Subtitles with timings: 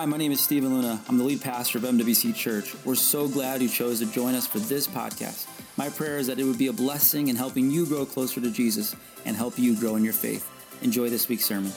[0.00, 0.98] Hi, my name is Stephen Luna.
[1.10, 2.74] I'm the lead pastor of MWC Church.
[2.86, 5.46] We're so glad you chose to join us for this podcast.
[5.76, 8.50] My prayer is that it would be a blessing in helping you grow closer to
[8.50, 10.50] Jesus and help you grow in your faith.
[10.80, 11.70] Enjoy this week's sermon.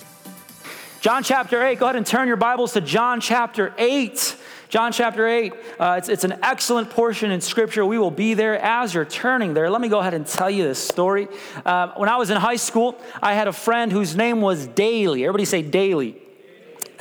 [1.02, 4.38] John chapter 8, go ahead and turn your Bibles to John chapter 8.
[4.70, 7.86] John chapter 8, uh, it's, it's an excellent portion in Scripture.
[7.86, 9.70] We will be there as you're turning there.
[9.70, 11.28] Let me go ahead and tell you this story.
[11.66, 15.26] Uh, when I was in high school, I had a friend whose name was Daley.
[15.26, 16.23] Everybody say Daley.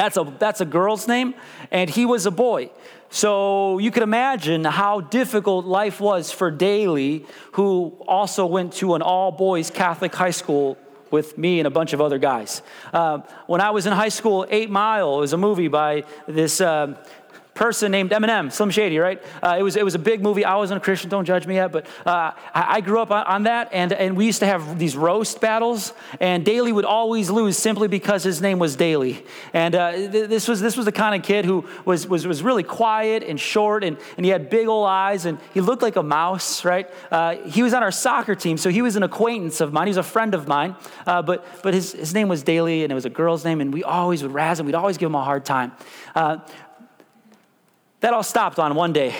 [0.02, 1.32] That's a, that's a girl's name,
[1.70, 2.70] and he was a boy.
[3.10, 9.02] So you can imagine how difficult life was for Daley, who also went to an
[9.02, 10.76] all boys Catholic high school
[11.12, 12.62] with me and a bunch of other guys.
[12.92, 16.96] Uh, when I was in high school, Eight Mile was a movie by this uh,
[17.54, 19.22] person named Eminem, Slim Shady, right?
[19.42, 20.44] Uh, it, was, it was a big movie.
[20.44, 23.24] I wasn't a Christian, don't judge me yet, but uh, I, I, grew up on,
[23.26, 27.30] on, that, and, and we used to have these roast battles, and Daley would always
[27.30, 29.24] lose simply because his name was Daley.
[29.52, 32.42] And uh, th- this, was, this was the kind of kid who was, was, was
[32.42, 35.96] really quiet and short, and, and he had big old eyes, and he looked like
[35.96, 36.90] a mouse, right?
[37.10, 39.88] Uh, he was on our soccer team, so he was an acquaintance of mine.
[39.88, 40.74] He was a friend of mine,
[41.06, 43.74] uh, but, but his, his name was Daley, and it was a girl's name, and
[43.74, 44.66] we always would razz him.
[44.66, 45.72] We'd always give him a hard time.
[48.02, 49.14] That all stopped on one day.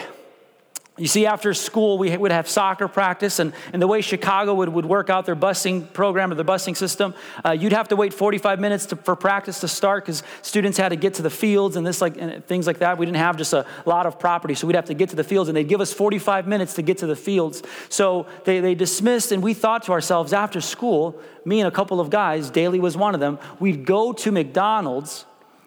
[0.99, 4.69] You see, after school, we would have soccer practice, and, and the way Chicago would,
[4.71, 7.15] would work out their busing program or their busing system,
[7.47, 10.89] uh, you'd have to wait 45 minutes to, for practice to start because students had
[10.89, 12.99] to get to the fields and this like and things like that.
[12.99, 15.25] We didn't have just a lot of property, so we'd have to get to the
[15.25, 17.63] fields, and they'd give us 45 minutes to get to the fields.
[17.89, 22.01] So they, they dismissed, and we thought to ourselves after school, me and a couple
[22.01, 25.25] of guys, Daley was one of them, we'd go to McDonald's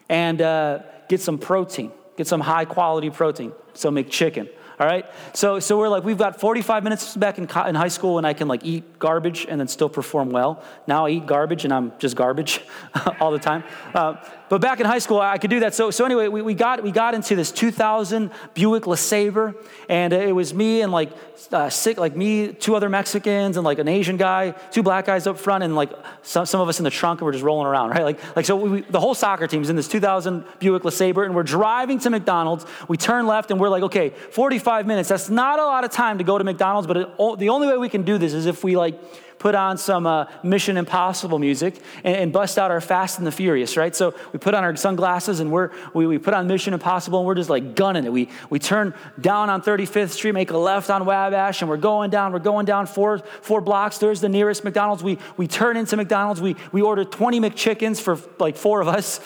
[0.10, 3.54] and uh, get some protein get some high quality protein.
[3.74, 4.50] So McChicken.
[4.78, 5.06] All right.
[5.34, 8.34] So, so we're like, we've got 45 minutes back in, in high school when I
[8.34, 10.62] can like eat garbage and then still perform well.
[10.86, 12.60] Now I eat garbage and I'm just garbage
[13.22, 13.64] all the time.
[13.94, 14.16] Uh,
[14.48, 15.74] but back in high school, I could do that.
[15.74, 19.56] So, so anyway, we, we, got, we got into this 2000 Buick LeSabre,
[19.90, 21.10] and it was me and like
[21.52, 25.26] uh, sick, like me, two other Mexicans, and like an Asian guy, two black guys
[25.26, 27.66] up front, and like some, some of us in the trunk, and we're just rolling
[27.66, 28.04] around, right?
[28.04, 31.36] Like, like so we, the whole soccer team team's in this 2000 Buick LeSabre, and
[31.36, 32.66] we're driving to McDonald's.
[32.88, 35.10] We turn left, and we're like, okay, 45 minutes.
[35.10, 37.78] That's not a lot of time to go to McDonald's, but it, the only way
[37.78, 39.00] we can do this is if we like
[39.40, 43.32] put on some uh, Mission Impossible music and, and, bust out our Fast and the
[43.32, 43.96] Furious, right?
[43.96, 47.28] So we put on our sunglasses and we're, we, we put on Mission Impossible and
[47.28, 48.12] we're just like gunning it.
[48.12, 52.10] We, we turn down on 35th Street, make a left on Wabash, and we're going
[52.10, 52.34] down.
[52.34, 53.98] We're going down four, four blocks.
[53.98, 55.04] There's the nearest McDonald's.
[55.04, 56.42] We, we turn into McDonald's.
[56.42, 59.20] We, we order 20 McChickens for like four of us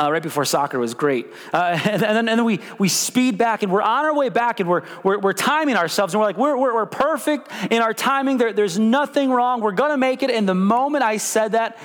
[0.00, 1.26] uh, right before soccer was great.
[1.52, 4.60] Uh, and, then, and, then, we, we speed back and we're on our way back
[4.60, 7.92] and we're, we're, we're timing ourselves and we're like, we're, we're, we're perfect in our
[7.92, 8.38] timing.
[8.38, 9.60] There, there's nothing wrong.
[9.60, 10.30] We're going to make it.
[10.30, 11.78] And the moment I said that,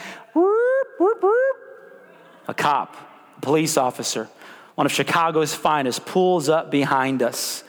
[2.48, 2.96] a cop,
[3.38, 4.30] a police officer,
[4.76, 7.64] one of Chicago's finest, pulls up behind us.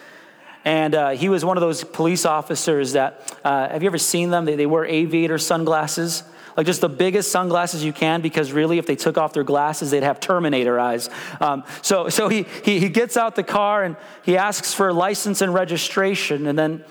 [0.64, 4.30] And uh, he was one of those police officers that, uh, have you ever seen
[4.30, 4.44] them?
[4.44, 6.24] They, they wear aviator sunglasses
[6.56, 9.90] like just the biggest sunglasses you can, because really, if they took off their glasses,
[9.90, 11.10] they'd have Terminator eyes.
[11.40, 15.42] Um, so so he, he, he gets out the car and he asks for license
[15.42, 16.84] and registration, and then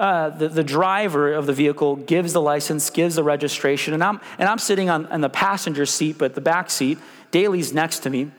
[0.00, 4.20] uh, the, the driver of the vehicle gives the license, gives the registration, and I'm,
[4.38, 6.98] and I'm sitting on, on the passenger seat, but the back seat.
[7.30, 8.30] Daley's next to me,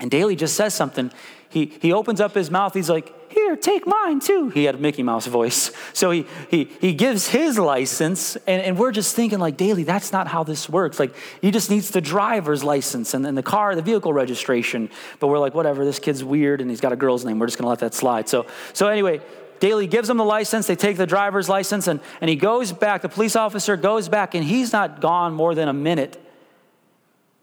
[0.00, 1.10] and Daley just says something.
[1.48, 4.48] He, he opens up his mouth, he's like, here, take mine too.
[4.48, 5.70] He had a Mickey Mouse voice.
[5.92, 10.10] So he, he, he gives his license, and, and we're just thinking, like, daily, that's
[10.10, 10.98] not how this works.
[10.98, 14.88] Like, he just needs the driver's license and, and the car, the vehicle registration.
[15.20, 17.38] But we're like, whatever, this kid's weird, and he's got a girl's name.
[17.38, 18.28] We're just going to let that slide.
[18.28, 19.20] So, so anyway,
[19.60, 20.66] Daley gives him the license.
[20.66, 23.02] They take the driver's license, and, and he goes back.
[23.02, 26.20] The police officer goes back, and he's not gone more than a minute.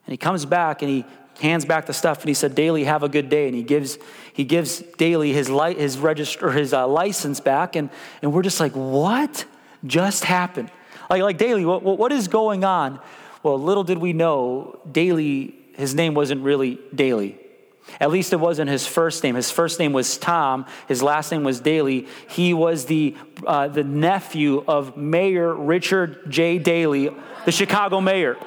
[0.06, 1.06] And he comes back and he
[1.40, 3.48] hands back the stuff and he said, "Daley, have a good day.
[3.48, 3.98] And he gives,
[4.34, 7.76] he gives Daley his, light his, register, his uh, license back.
[7.76, 7.90] And,
[8.22, 9.46] and we're just like, what
[9.86, 10.72] just happened?
[11.10, 13.00] Like, like Daley, what, what is going on?
[13.42, 17.40] Well, little did we know, Daley, his name wasn't really Daley.
[18.00, 19.36] At least it wasn't his first name.
[19.36, 20.66] His first name was Tom.
[20.88, 22.08] His last name was Daley.
[22.30, 23.16] He was the,
[23.46, 26.58] uh, the nephew of Mayor Richard J.
[26.58, 27.12] Daley,
[27.46, 28.38] the Chicago mayor.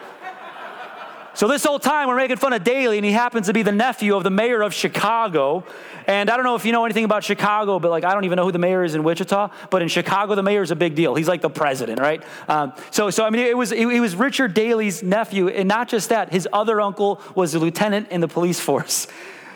[1.36, 3.70] So this whole time we're making fun of Daley, and he happens to be the
[3.70, 5.64] nephew of the mayor of Chicago.
[6.06, 8.36] And I don't know if you know anything about Chicago, but like I don't even
[8.36, 9.50] know who the mayor is in Wichita.
[9.68, 11.14] But in Chicago, the mayor is a big deal.
[11.14, 12.22] He's like the president, right?
[12.48, 16.08] Um, so, so I mean, it was it, was Richard Daley's nephew, and not just
[16.08, 19.06] that, his other uncle was a lieutenant in the police force.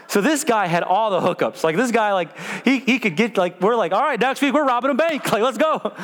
[0.06, 1.64] So this guy had all the hookups.
[1.64, 4.52] Like this guy, like he, he could get like we're like, all right, next week
[4.52, 5.32] we're robbing a bank.
[5.32, 5.94] Like let's go.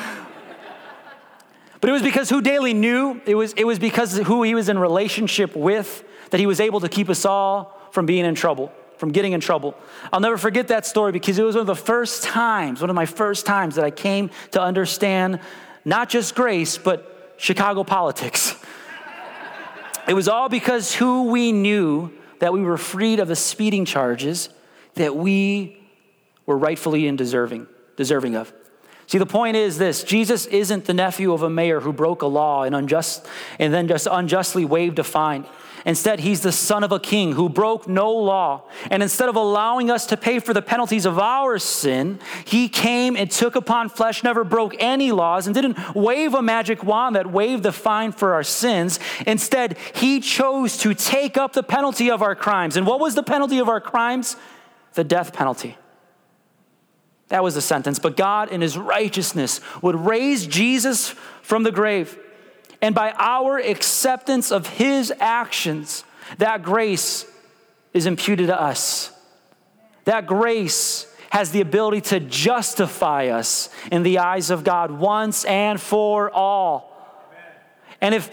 [1.81, 4.69] But it was because who Daley knew, it was, it was because who he was
[4.69, 8.73] in relationship with that he was able to keep us all from being in trouble,
[8.97, 9.75] from getting in trouble.
[10.13, 12.97] I'll never forget that story because it was one of the first times, one of
[12.97, 15.41] my first times that I came to understand
[15.85, 18.57] not just grace, but Chicago politics.
[20.09, 24.49] it was all because who we knew that we were freed of the speeding charges
[24.95, 25.79] that we
[26.47, 28.53] were rightfully and deserving, deserving of.
[29.07, 32.27] See, the point is this Jesus isn't the nephew of a mayor who broke a
[32.27, 33.27] law and, unjust,
[33.59, 35.47] and then just unjustly waived a fine.
[35.85, 38.65] Instead, he's the son of a king who broke no law.
[38.91, 43.17] And instead of allowing us to pay for the penalties of our sin, he came
[43.17, 47.31] and took upon flesh, never broke any laws, and didn't wave a magic wand that
[47.31, 48.99] waived the fine for our sins.
[49.29, 52.77] Instead, he chose to take up the penalty of our crimes.
[52.77, 54.35] And what was the penalty of our crimes?
[54.95, 55.77] The death penalty.
[57.29, 57.99] That was the sentence.
[57.99, 61.11] But God, in his righteousness, would raise Jesus
[61.43, 62.19] from the grave.
[62.81, 66.05] And by our acceptance of his actions,
[66.39, 67.27] that grace
[67.93, 69.11] is imputed to us.
[70.05, 75.81] That grace has the ability to justify us in the eyes of God once and
[75.81, 76.93] for all.
[78.01, 78.31] And if,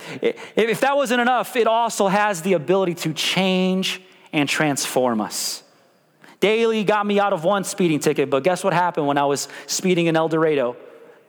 [0.56, 4.01] if that wasn't enough, it also has the ability to change
[4.31, 5.62] and transform us.
[6.44, 9.48] Daley got me out of one speeding ticket, but guess what happened when I was
[9.66, 10.75] speeding in El Dorado?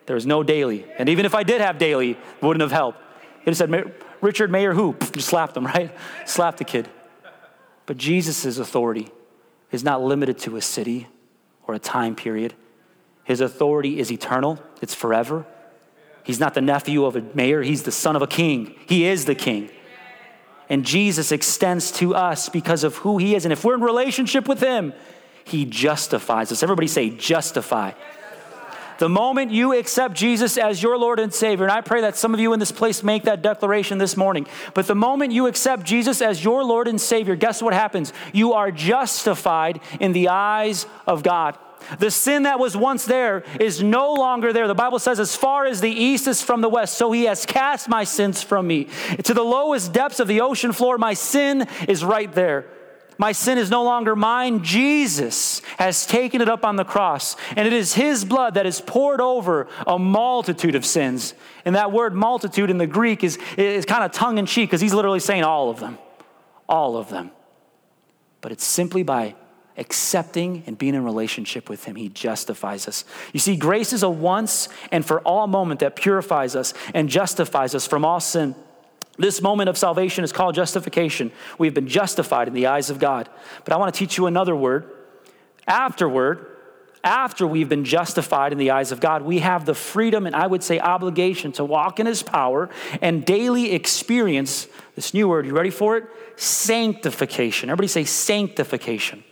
[0.06, 0.84] There was no daily.
[0.98, 2.98] And even if I did have daily, it wouldn't have helped.
[3.44, 4.96] It said, Richard Mayer who?
[5.12, 5.96] Just slapped him, right?
[6.26, 6.88] Slapped the kid.
[7.86, 9.12] But Jesus' authority
[9.70, 11.06] is not limited to a city
[11.68, 12.54] or a time period.
[13.22, 15.46] His authority is eternal, it's forever.
[16.24, 18.74] He's not the nephew of a mayor, he's the son of a king.
[18.88, 19.70] He is the king.
[20.68, 23.44] And Jesus extends to us because of who he is.
[23.44, 24.92] And if we're in relationship with him,
[25.44, 26.62] he justifies us.
[26.62, 27.92] Everybody say, justify.
[28.98, 32.32] The moment you accept Jesus as your Lord and Savior, and I pray that some
[32.32, 35.84] of you in this place make that declaration this morning, but the moment you accept
[35.84, 38.12] Jesus as your Lord and Savior, guess what happens?
[38.32, 41.58] You are justified in the eyes of God.
[41.98, 44.68] The sin that was once there is no longer there.
[44.68, 47.46] The Bible says, as far as the east is from the west, so he has
[47.46, 48.88] cast my sins from me.
[49.24, 52.66] To the lowest depths of the ocean floor, my sin is right there.
[53.16, 54.64] My sin is no longer mine.
[54.64, 58.80] Jesus has taken it up on the cross, and it is his blood that is
[58.80, 61.34] poured over a multitude of sins.
[61.64, 64.80] And that word multitude in the Greek is, is kind of tongue in cheek because
[64.80, 65.98] he's literally saying all of them.
[66.68, 67.30] All of them.
[68.40, 69.36] But it's simply by
[69.76, 74.10] accepting and being in relationship with him he justifies us you see grace is a
[74.10, 78.54] once and for all moment that purifies us and justifies us from all sin
[79.16, 83.28] this moment of salvation is called justification we've been justified in the eyes of god
[83.64, 84.90] but i want to teach you another word
[85.66, 86.54] afterward
[87.04, 90.46] after we've been justified in the eyes of God, we have the freedom and I
[90.46, 92.70] would say obligation to walk in His power
[93.02, 95.44] and daily experience this new word.
[95.44, 96.04] You ready for it?
[96.36, 97.68] Sanctification.
[97.68, 99.22] Everybody say sanctification.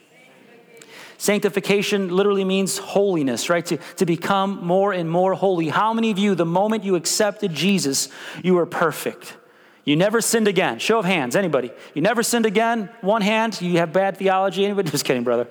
[1.23, 3.65] Sanctification literally means holiness, right?
[3.67, 5.69] To, to become more and more holy.
[5.69, 8.09] How many of you, the moment you accepted Jesus,
[8.43, 9.37] you were perfect?
[9.85, 10.81] You never sinned again.
[10.81, 11.71] Show of hands, anybody.
[11.95, 12.91] You never sinned again?
[13.03, 13.63] One hand.
[13.63, 14.65] You have bad theology?
[14.65, 14.91] Anybody?
[14.91, 15.47] Just kidding, brother.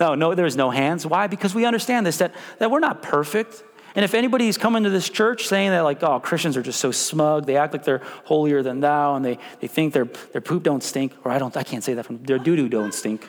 [0.00, 1.04] No, no, there's no hands.
[1.04, 1.26] Why?
[1.26, 3.62] Because we understand this, that, that we're not perfect.
[3.94, 6.90] And if anybody's coming to this church saying that, like, oh, Christians are just so
[6.90, 10.62] smug, they act like they're holier than thou, and they, they think their, their poop
[10.62, 13.28] don't stink, or I don't, I can't say that from, their doo doo don't stink.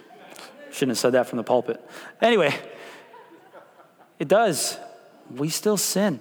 [0.72, 1.84] Shouldn't have said that from the pulpit.
[2.22, 2.56] Anyway,
[4.20, 4.78] it does.
[5.36, 6.20] We still sin.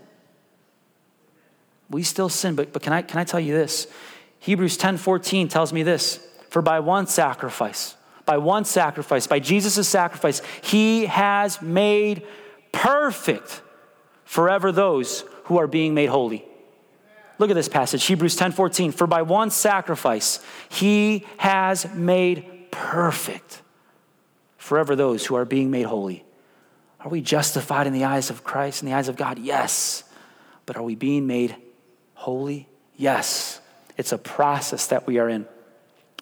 [1.90, 3.86] We still sin, but, but can, I, can I tell you this?
[4.40, 9.88] Hebrews 10 14 tells me this For by one sacrifice, by one sacrifice, by Jesus'
[9.88, 12.26] sacrifice, he has made
[12.72, 13.62] perfect
[14.24, 16.44] forever those who are being made holy.
[17.38, 18.92] Look at this passage, Hebrews 10 14.
[18.92, 23.62] For by one sacrifice, he has made perfect
[24.68, 26.24] forever those who are being made holy.
[27.00, 29.38] Are we justified in the eyes of Christ, in the eyes of God?
[29.38, 30.04] Yes.
[30.66, 31.56] But are we being made
[32.12, 32.68] holy?
[32.94, 33.60] Yes.
[33.96, 35.46] It's a process that we are in.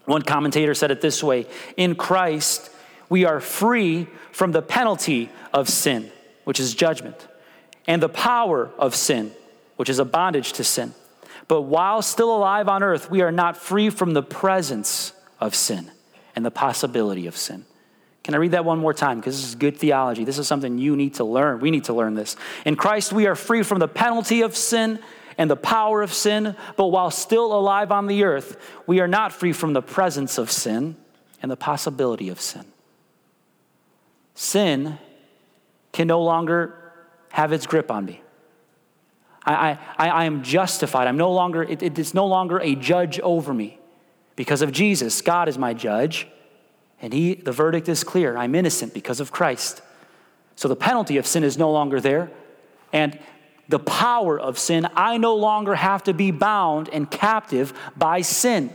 [0.05, 2.71] One commentator said it this way In Christ,
[3.09, 6.13] we are free from the penalty of sin,
[6.45, 7.27] which is judgment,
[7.89, 9.33] and the power of sin,
[9.75, 10.95] which is a bondage to sin.
[11.49, 15.91] But while still alive on earth, we are not free from the presence of sin
[16.37, 17.65] and the possibility of sin.
[18.27, 19.21] Can I read that one more time?
[19.21, 20.25] Because this is good theology.
[20.25, 21.61] This is something you need to learn.
[21.61, 22.35] We need to learn this.
[22.65, 24.99] In Christ, we are free from the penalty of sin
[25.39, 29.33] and the power of sin, but while still alive on the earth, we are not
[29.33, 30.97] free from the presence of sin
[31.41, 32.65] and the possibility of sin.
[34.35, 34.99] Sin
[35.93, 36.75] can no longer
[37.29, 38.21] have its grip on me.
[39.45, 41.07] I, I, I am justified.
[41.07, 43.79] I'm no longer, it, it's no longer a judge over me.
[44.35, 46.27] Because of Jesus, God is my judge
[47.01, 49.83] And he, the verdict is clear I'm innocent because of Christ.
[50.55, 52.31] So the penalty of sin is no longer there.
[52.93, 53.19] And
[53.69, 58.73] the power of sin, I no longer have to be bound and captive by sin.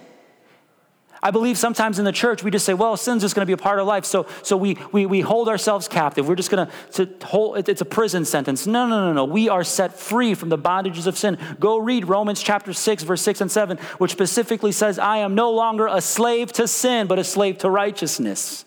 [1.24, 3.54] I believe sometimes in the church we just say, well, sin's just going to be
[3.54, 4.06] a part of life.
[4.06, 6.28] So, so we, we, we hold ourselves captive.
[6.28, 8.66] We're just going to hold, it's a prison sentence.
[8.66, 9.26] No, no, no, no.
[9.26, 11.38] We are set free from the bondages of sin.
[11.60, 15.52] Go read Romans chapter 6, verse 6 and 7, which specifically says, I am no
[15.52, 18.66] longer a slave to sin, but a slave to righteousness.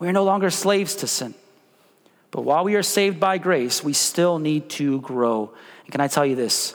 [0.00, 1.34] We are no longer slaves to sin.
[2.32, 5.52] But while we are saved by grace, we still need to grow.
[5.84, 6.74] And can I tell you this?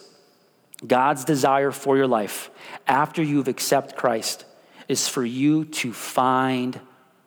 [0.87, 2.49] God's desire for your life
[2.87, 4.45] after you've accepted Christ
[4.89, 6.77] is for you to find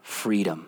[0.02, 0.66] freedom.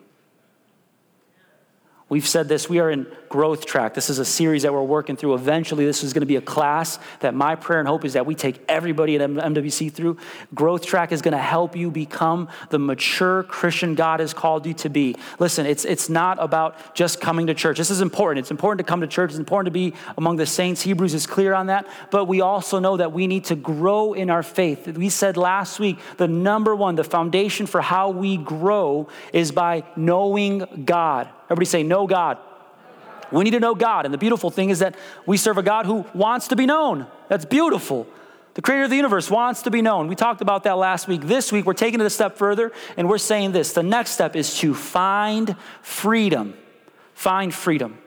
[2.09, 3.95] We've said this, we are in growth track.
[3.95, 5.35] This is a series that we're working through.
[5.35, 8.27] Eventually, this is going to be a class that my prayer and hope is that
[8.27, 10.19] we take everybody at MWC through.
[10.55, 14.75] Growth track is going to help you become the mature Christian God has called you
[14.75, 15.17] to be.
[15.41, 17.77] Listen, it's, it's not about just coming to church.
[17.77, 18.39] This is important.
[18.39, 20.83] It's important to come to church, it's important to be among the saints.
[20.83, 21.89] Hebrews is clear on that.
[22.13, 24.87] But we also know that we need to grow in our faith.
[24.87, 29.83] We said last week the number one, the foundation for how we grow is by
[29.97, 31.29] knowing God.
[31.47, 32.39] Everybody say, Know God.
[33.35, 34.05] We need to know God.
[34.05, 34.95] And the beautiful thing is that
[35.27, 37.07] we serve a God who wants to be known.
[37.29, 38.07] That's beautiful.
[38.55, 40.07] The creator of the universe wants to be known.
[40.07, 41.23] We talked about that last week.
[41.23, 44.37] This week, we're taking it a step further and we're saying this the next step
[44.37, 46.55] is to find freedom.
[47.15, 47.99] Find freedom.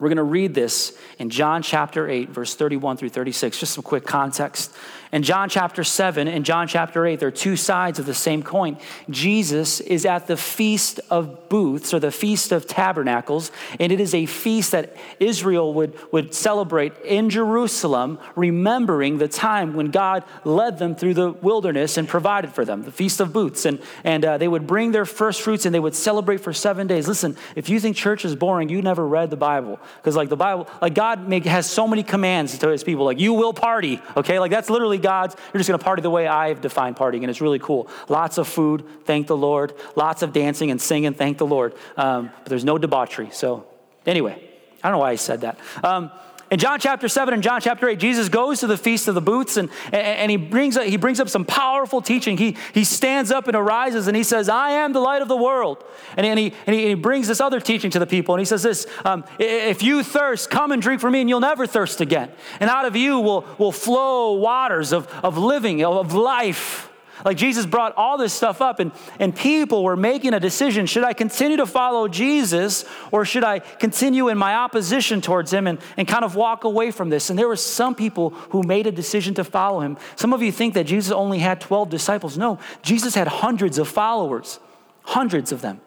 [0.00, 3.60] We're going to read this in John chapter 8, verse 31 through 36.
[3.60, 4.74] Just some quick context.
[5.12, 8.76] In John chapter 7 and John chapter 8, they're two sides of the same coin.
[9.08, 14.12] Jesus is at the Feast of Booths or the Feast of Tabernacles, and it is
[14.12, 20.78] a feast that Israel would, would celebrate in Jerusalem, remembering the time when God led
[20.78, 23.64] them through the wilderness and provided for them, the Feast of Booths.
[23.64, 26.88] And, and uh, they would bring their first fruits and they would celebrate for seven
[26.88, 27.06] days.
[27.06, 29.78] Listen, if you think church is boring, you never read the Bible.
[29.96, 33.20] Because, like, the Bible, like, God make, has so many commands to his people, like,
[33.20, 34.38] you will party, okay?
[34.38, 35.36] Like, that's literally God's.
[35.52, 37.88] You're just to party the way I've defined partying, and it's really cool.
[38.08, 39.74] Lots of food, thank the Lord.
[39.96, 41.74] Lots of dancing and singing, thank the Lord.
[41.96, 43.30] Um, but there's no debauchery.
[43.32, 43.66] So,
[44.06, 44.42] anyway,
[44.82, 45.58] I don't know why I said that.
[45.82, 46.10] Um,
[46.54, 49.20] in John chapter 7 and John chapter 8, Jesus goes to the Feast of the
[49.20, 52.36] Booths and, and he, brings up, he brings up some powerful teaching.
[52.36, 55.36] He, he stands up and arises and he says, I am the light of the
[55.36, 55.82] world.
[56.16, 58.36] And, and, he, and he, brings this other teaching to the people.
[58.36, 61.40] And he says this um, If you thirst, come and drink from me and you'll
[61.40, 62.30] never thirst again.
[62.60, 66.88] And out of you will, will flow waters of, of living, of life.
[67.24, 71.04] Like Jesus brought all this stuff up, and, and people were making a decision should
[71.04, 75.78] I continue to follow Jesus or should I continue in my opposition towards him and,
[75.96, 77.30] and kind of walk away from this?
[77.30, 79.96] And there were some people who made a decision to follow him.
[80.16, 82.36] Some of you think that Jesus only had 12 disciples.
[82.36, 84.60] No, Jesus had hundreds of followers,
[85.02, 85.80] hundreds of them,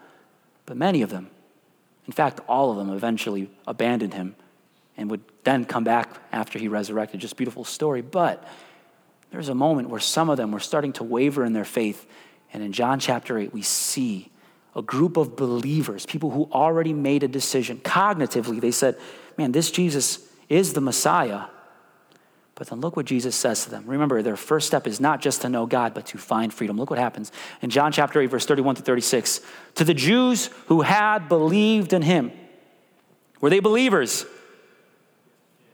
[0.66, 1.30] but many of them,
[2.08, 4.36] in fact, all of them eventually abandoned him
[4.98, 7.20] and would then come back after he resurrected.
[7.20, 8.02] Just beautiful story.
[8.02, 8.44] But
[9.32, 12.08] there's a moment where some of them were starting to waver in their faith.
[12.54, 14.32] And in John chapter 8, we see
[14.76, 17.80] a group of believers, people who already made a decision.
[17.80, 18.98] Cognitively, they said,
[19.38, 20.20] Man, this Jesus
[20.50, 21.46] is the Messiah.
[22.56, 23.84] But then look what Jesus says to them.
[23.86, 26.76] Remember, their first step is not just to know God, but to find freedom.
[26.76, 27.32] Look what happens
[27.62, 29.42] in John chapter 8, verse 31 to 36.
[29.76, 32.32] To the Jews who had believed in him,
[33.42, 34.26] were they believers?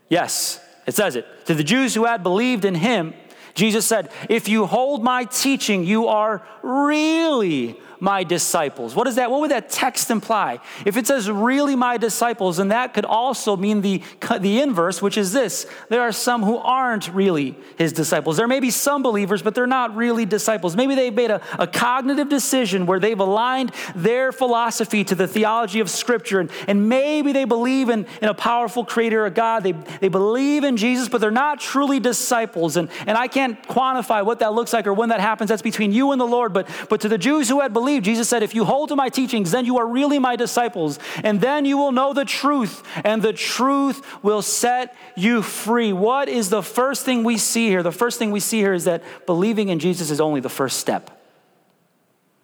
[0.09, 1.25] Yes, it says it.
[1.45, 3.13] To the Jews who had believed in him,
[3.53, 8.93] Jesus said, If you hold my teaching, you are really my disciples.
[8.95, 9.31] What is that?
[9.31, 10.59] What would that text imply?
[10.85, 14.03] If it says really my disciples, then that could also mean the,
[14.41, 18.35] the inverse, which is this there are some who aren't really his disciples.
[18.35, 20.75] There may be some believers, but they're not really disciples.
[20.75, 25.79] Maybe they've made a, a cognitive decision where they've aligned their philosophy to the theology
[25.79, 29.63] of Scripture, and, and maybe they believe in, in a powerful creator, a God.
[29.63, 32.75] They, they believe in Jesus, but they're not truly disciples.
[32.75, 35.47] And, and I can't quantify what that looks like or when that happens.
[35.47, 36.51] That's between you and the Lord.
[36.51, 38.03] But, but to the Jews who had believed, believe.
[38.03, 41.41] Jesus said, If you hold to my teachings, then you are really my disciples, and
[41.41, 45.93] then you will know the truth, and the truth will set you free.
[45.93, 47.83] What is the first thing we see here?
[47.83, 50.79] The first thing we see here is that believing in Jesus is only the first
[50.79, 51.19] step.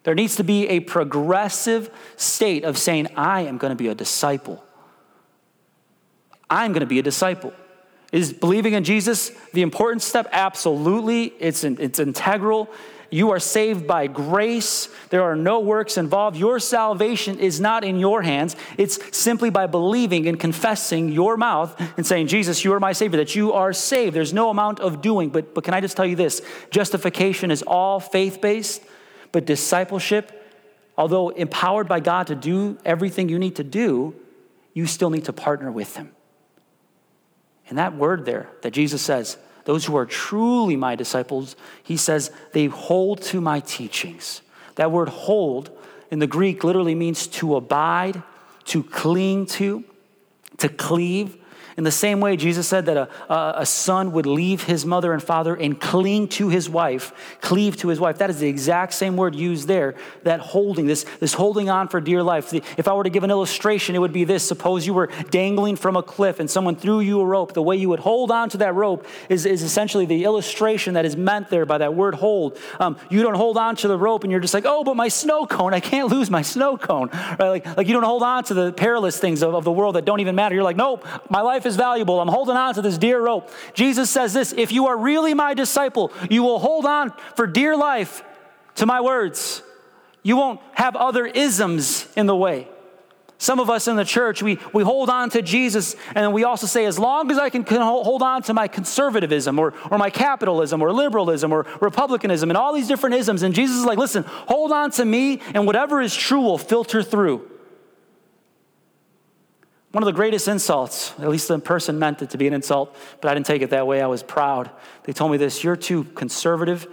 [0.04, 3.96] There needs to be a progressive state of saying, I am going to be a
[3.96, 4.64] disciple.
[6.50, 7.54] I'm going to be a disciple.
[8.12, 10.28] Is believing in Jesus the important step?
[10.32, 11.26] Absolutely.
[11.40, 12.72] It's, it's integral.
[13.10, 14.88] You are saved by grace.
[15.10, 16.38] There are no works involved.
[16.38, 18.56] Your salvation is not in your hands.
[18.78, 23.18] It's simply by believing and confessing your mouth and saying, Jesus, you are my Savior,
[23.18, 24.16] that you are saved.
[24.16, 25.30] There's no amount of doing.
[25.30, 26.42] But, but can I just tell you this?
[26.70, 28.84] Justification is all faith based,
[29.32, 30.36] but discipleship
[31.00, 34.14] although empowered by God to do everything you need to do,
[34.74, 36.12] you still need to partner with Him.
[37.70, 39.38] And that word there that Jesus says,
[39.70, 44.42] those who are truly my disciples, he says, they hold to my teachings.
[44.78, 45.70] That word hold
[46.10, 48.24] in the Greek literally means to abide,
[48.66, 49.84] to cling to,
[50.58, 51.38] to cleave.
[51.80, 55.24] In the same way, Jesus said that a, a, son would leave his mother and
[55.24, 58.18] father and cling to his wife, cleave to his wife.
[58.18, 62.02] That is the exact same word used there, that holding, this, this holding on for
[62.02, 62.54] dear life.
[62.54, 64.46] If I were to give an illustration, it would be this.
[64.46, 67.54] Suppose you were dangling from a cliff and someone threw you a rope.
[67.54, 71.06] The way you would hold on to that rope is, is essentially the illustration that
[71.06, 72.58] is meant there by that word hold.
[72.82, 75.08] Um, you don't hold on to the rope and you're just like, oh, but my
[75.08, 77.08] snow cone, I can't lose my snow cone.
[77.08, 77.40] Right?
[77.40, 80.04] Like, like you don't hold on to the perilous things of, of the world that
[80.04, 80.56] don't even matter.
[80.56, 82.20] You're like, nope, my life is valuable.
[82.20, 83.50] I'm holding on to this dear rope.
[83.74, 87.78] Jesus says this if you are really my disciple, you will hold on for dear
[87.78, 88.22] life
[88.76, 89.64] to my words.
[90.22, 92.68] You won't have other isms in the way.
[93.42, 96.68] Some of us in the church, we, we hold on to Jesus, and we also
[96.68, 100.82] say, as long as I can hold on to my conservatism or, or my capitalism
[100.82, 104.74] or liberalism or republicanism and all these different isms, and Jesus is like, listen, hold
[104.74, 107.50] on to me, and whatever is true will filter through.
[109.92, 112.96] One of the greatest insults, at least the person meant it to be an insult,
[113.22, 114.02] but I didn't take it that way.
[114.02, 114.70] I was proud.
[115.04, 116.88] They told me this you're too conservative.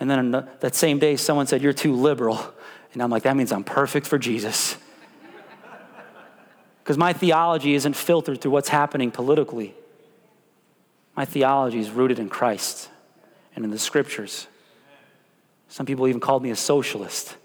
[0.00, 2.40] And then that same day, someone said, You're too liberal.
[2.92, 4.76] And I'm like, That means I'm perfect for Jesus.
[6.82, 9.76] Because my theology isn't filtered through what's happening politically.
[11.14, 12.88] My theology is rooted in Christ
[13.54, 14.48] and in the scriptures.
[15.68, 17.36] Some people even called me a socialist.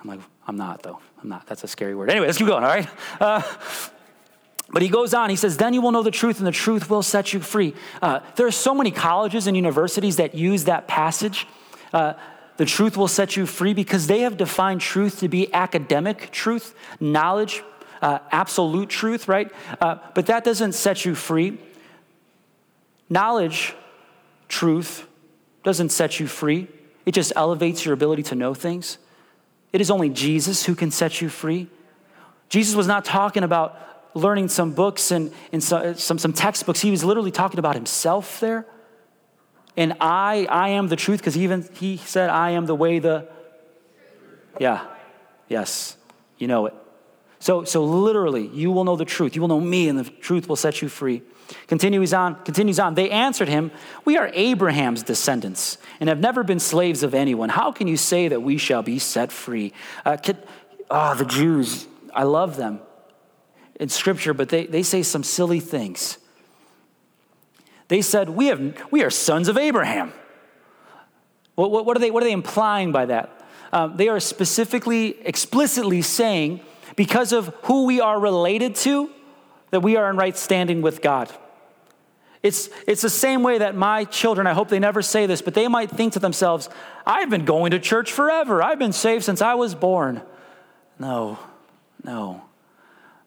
[0.00, 1.00] I'm like, I'm not, though.
[1.20, 1.48] I'm not.
[1.48, 2.10] That's a scary word.
[2.10, 2.88] Anyway, let's keep going, all right?
[3.18, 3.42] Uh,
[4.70, 6.90] but he goes on, he says, Then you will know the truth, and the truth
[6.90, 7.74] will set you free.
[8.02, 11.46] Uh, there are so many colleges and universities that use that passage.
[11.92, 12.14] Uh,
[12.56, 16.74] the truth will set you free because they have defined truth to be academic truth,
[16.98, 17.62] knowledge,
[18.02, 19.52] uh, absolute truth, right?
[19.80, 21.58] Uh, but that doesn't set you free.
[23.08, 23.74] Knowledge,
[24.48, 25.06] truth,
[25.62, 26.66] doesn't set you free.
[27.04, 28.98] It just elevates your ability to know things.
[29.72, 31.68] It is only Jesus who can set you free.
[32.48, 33.78] Jesus was not talking about
[34.16, 36.80] learning some books and, and some, some, textbooks.
[36.80, 38.66] He was literally talking about himself there.
[39.76, 43.28] And I, I am the truth, because even he said, I am the way, the.
[44.58, 44.86] Yeah.
[45.48, 45.98] Yes.
[46.38, 46.74] You know it.
[47.40, 49.36] So, so literally, you will know the truth.
[49.36, 51.22] You will know me, and the truth will set you free.
[51.68, 52.94] Continues on, continues on.
[52.94, 53.70] They answered him,
[54.06, 57.50] We are Abraham's descendants and have never been slaves of anyone.
[57.50, 59.74] How can you say that we shall be set free?
[60.04, 60.16] Uh,
[60.90, 62.80] oh, the Jews, I love them
[63.78, 66.18] in scripture, but they, they say some silly things.
[67.88, 70.12] They said, We, have, we are sons of Abraham.
[71.54, 73.32] What, what, what are, they, what are they implying by that?
[73.72, 76.60] Um, they are specifically, explicitly saying,
[76.94, 79.10] because of who we are related to,
[79.70, 81.30] that we are in right standing with God.
[82.42, 85.54] It's, it's the same way that my children, I hope they never say this, but
[85.54, 86.68] they might think to themselves,
[87.04, 88.62] I've been going to church forever.
[88.62, 90.22] I've been saved since I was born.
[90.98, 91.38] No,
[92.04, 92.45] no.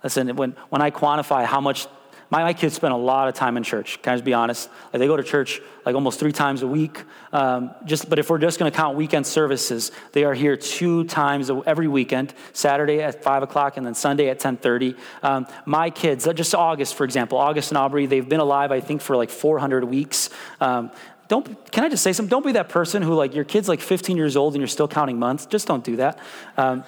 [0.04, 1.88] Listen, when, when I quantify how much
[2.30, 4.02] my, my kids spend a lot of time in church.
[4.02, 4.70] Can I just be honest?
[4.94, 7.04] Like they go to church like almost three times a week.
[7.34, 11.06] Um, just, but if we're just going to count weekend services, they are here two
[11.06, 12.34] times every weekend.
[12.54, 14.96] Saturday at five o'clock and then Sunday at ten thirty.
[15.24, 19.02] Um, my kids, just August for example, August and Aubrey, they've been alive I think
[19.02, 20.30] for like 400 weeks.
[20.62, 20.92] Um,
[21.28, 23.82] don't can i just say something don't be that person who like your kid's like
[23.82, 26.18] 15 years old and you're still counting months just don't do that
[26.58, 26.84] um,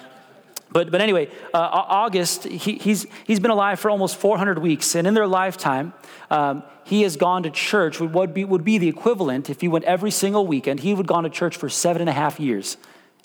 [0.72, 4.94] but, but anyway, uh, August, he, he's, he's been alive for almost 400 weeks.
[4.94, 5.92] And in their lifetime,
[6.30, 9.84] um, he has gone to church, would be, would be the equivalent, if he went
[9.84, 12.78] every single weekend, he would have gone to church for seven and a half years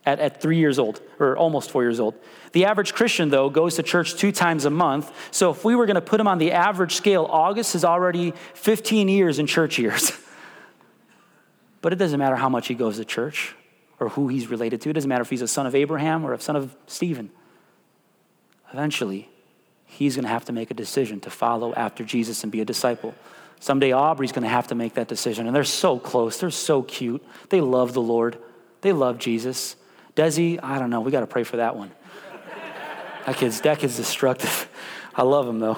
[0.05, 2.15] at, at three years old, or almost four years old.
[2.51, 5.11] The average Christian, though, goes to church two times a month.
[5.31, 8.33] So if we were going to put him on the average scale, August is already
[8.55, 10.11] 15 years in church years.
[11.81, 13.55] but it doesn't matter how much he goes to church
[13.99, 14.89] or who he's related to.
[14.89, 17.31] It doesn't matter if he's a son of Abraham or a son of Stephen.
[18.71, 19.29] Eventually,
[19.85, 22.65] he's going to have to make a decision to follow after Jesus and be a
[22.65, 23.15] disciple.
[23.59, 25.47] Someday, Aubrey's going to have to make that decision.
[25.47, 26.39] And they're so close.
[26.39, 27.23] They're so cute.
[27.49, 28.37] They love the Lord,
[28.81, 29.75] they love Jesus.
[30.15, 31.01] Desi, I don't know.
[31.01, 31.91] We got to pray for that one.
[33.27, 34.67] that, kid's, that kid's destructive.
[35.13, 35.77] I love him, though.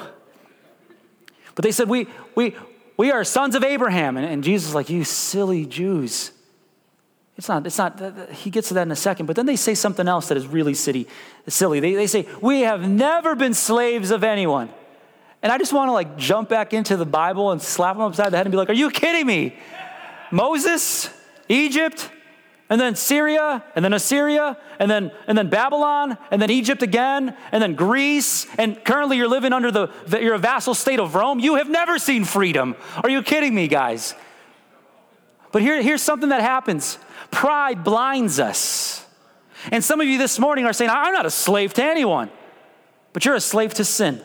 [1.56, 2.56] But they said, We, we,
[2.96, 4.16] we are sons of Abraham.
[4.16, 6.32] And, and Jesus is like, You silly Jews.
[7.40, 9.74] It's not, it's not, he gets to that in a second, but then they say
[9.74, 11.08] something else that is really silly.
[11.48, 11.80] silly.
[11.80, 14.68] They, they say, We have never been slaves of anyone.
[15.42, 18.34] And I just want to like jump back into the Bible and slap them upside
[18.34, 19.56] the head and be like, Are you kidding me?
[20.32, 21.10] Moses,
[21.48, 22.10] Egypt,
[22.70, 27.38] and then Syria, and then Assyria, and then, and then Babylon, and then Egypt again,
[27.54, 31.40] and then Greece, and currently you're living under the, you're a vassal state of Rome.
[31.40, 32.76] You have never seen freedom.
[33.02, 34.14] Are you kidding me, guys?
[35.52, 36.98] But here, here's something that happens
[37.32, 39.06] pride blinds us.
[39.72, 42.30] And some of you this morning are saying, I'm not a slave to anyone,
[43.14, 44.22] but you're a slave to sin.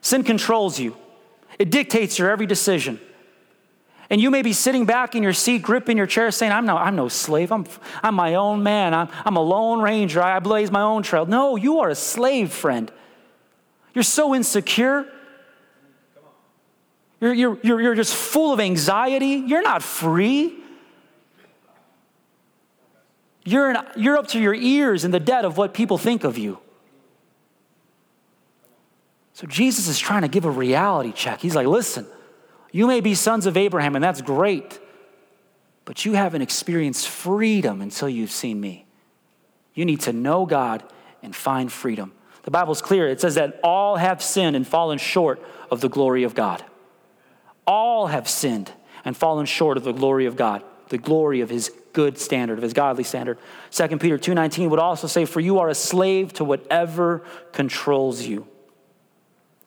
[0.00, 0.96] Sin controls you,
[1.58, 3.00] it dictates your every decision.
[4.08, 6.76] And you may be sitting back in your seat, gripping your chair, saying, I'm no,
[6.76, 7.50] I'm no slave.
[7.50, 7.66] I'm,
[8.04, 8.94] I'm my own man.
[8.94, 10.22] I'm, I'm a lone ranger.
[10.22, 11.26] I blaze my own trail.
[11.26, 12.88] No, you are a slave, friend.
[13.94, 15.10] You're so insecure.
[17.26, 19.42] You're, you're, you're, you're just full of anxiety.
[19.46, 20.54] You're not free.
[23.44, 26.58] You're, you're up to your ears in the debt of what people think of you.
[29.34, 31.40] So Jesus is trying to give a reality check.
[31.40, 32.06] He's like, listen,
[32.72, 34.80] you may be sons of Abraham, and that's great,
[35.84, 38.86] but you haven't experienced freedom until you've seen me.
[39.74, 40.82] You need to know God
[41.22, 42.12] and find freedom.
[42.42, 43.08] The Bible's clear.
[43.08, 46.64] It says that all have sinned and fallen short of the glory of God.
[47.66, 48.72] All have sinned
[49.04, 52.62] and fallen short of the glory of God, the glory of his good standard, of
[52.62, 53.38] his godly standard.
[53.70, 58.46] 2 Peter 2:19 would also say, "For you are a slave to whatever controls you."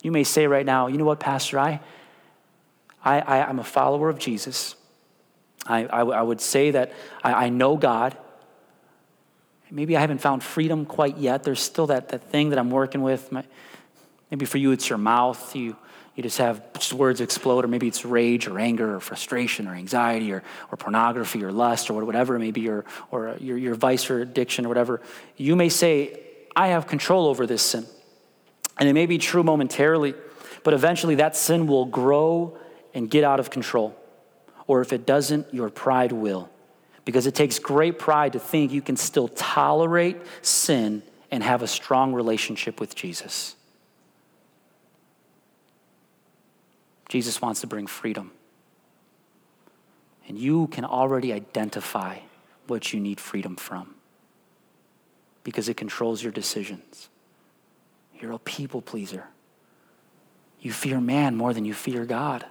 [0.01, 1.81] You may say right now, you know what, Pastor, I
[3.03, 4.75] I, I, am a follower of Jesus.
[5.65, 6.91] I, I, I would say that
[7.23, 8.17] I, I, know God.
[9.71, 11.43] Maybe I haven't found freedom quite yet.
[11.43, 13.31] There's still that, that thing that I'm working with.
[14.29, 15.55] maybe for you, it's your mouth.
[15.55, 15.77] You,
[16.15, 19.73] you just have just words explode, or maybe it's rage or anger or frustration or
[19.73, 23.75] anxiety or, or pornography or lust or whatever it may be, or, or your, your
[23.75, 25.01] vice or addiction or whatever.
[25.37, 26.19] You may say,
[26.55, 27.85] I have control over this sin.
[28.77, 30.13] And it may be true momentarily,
[30.63, 32.57] but eventually that sin will grow
[32.93, 33.95] and get out of control.
[34.67, 36.49] Or if it doesn't, your pride will.
[37.05, 41.67] Because it takes great pride to think you can still tolerate sin and have a
[41.67, 43.55] strong relationship with Jesus.
[47.09, 48.31] Jesus wants to bring freedom.
[50.27, 52.19] And you can already identify
[52.67, 53.95] what you need freedom from
[55.43, 57.09] because it controls your decisions.
[58.19, 59.25] You're a people pleaser.
[60.61, 62.45] You fear man more than you fear God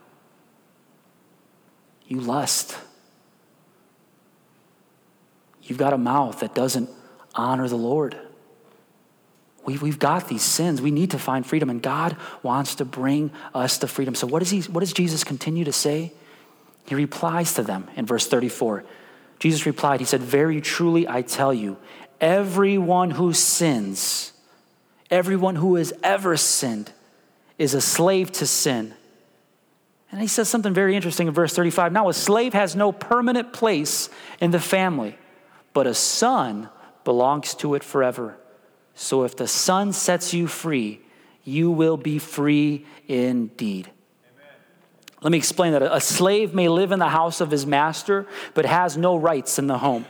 [2.09, 2.77] you lust.
[5.63, 6.89] You've got a mouth that doesn't
[7.35, 8.17] honor the Lord.
[9.65, 10.81] We've, we've got these sins.
[10.81, 14.15] We need to find freedom, and God wants to bring us to freedom.
[14.15, 16.13] So, what, is he, what does Jesus continue to say?
[16.87, 18.85] He replies to them in verse 34.
[19.39, 21.77] Jesus replied, He said, Very truly I tell you,
[22.21, 24.33] everyone who sins,
[25.11, 26.93] everyone who has ever sinned,
[27.59, 28.95] is a slave to sin.
[30.11, 31.93] And he says something very interesting in verse 35.
[31.93, 34.09] Now, a slave has no permanent place
[34.41, 35.19] in the family,
[35.75, 36.71] but a son
[37.05, 38.39] belongs to it forever.
[39.01, 41.01] So if the son sets you free,
[41.45, 43.93] you will be free indeed.
[44.25, 44.53] Amen.
[45.23, 45.83] Let me explain that.
[45.83, 49.69] A slave may live in the house of his master, but has no rights in
[49.69, 50.05] the home.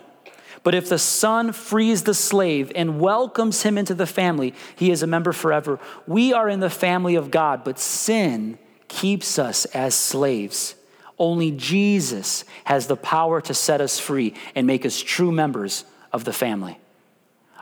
[0.62, 5.03] But if the son frees the slave and welcomes him into the family, he is
[5.03, 5.79] a member forever.
[6.07, 10.77] We are in the family of God, but sin keeps us as slaves.
[11.18, 16.24] Only Jesus has the power to set us free and make us true members of
[16.24, 16.79] the family.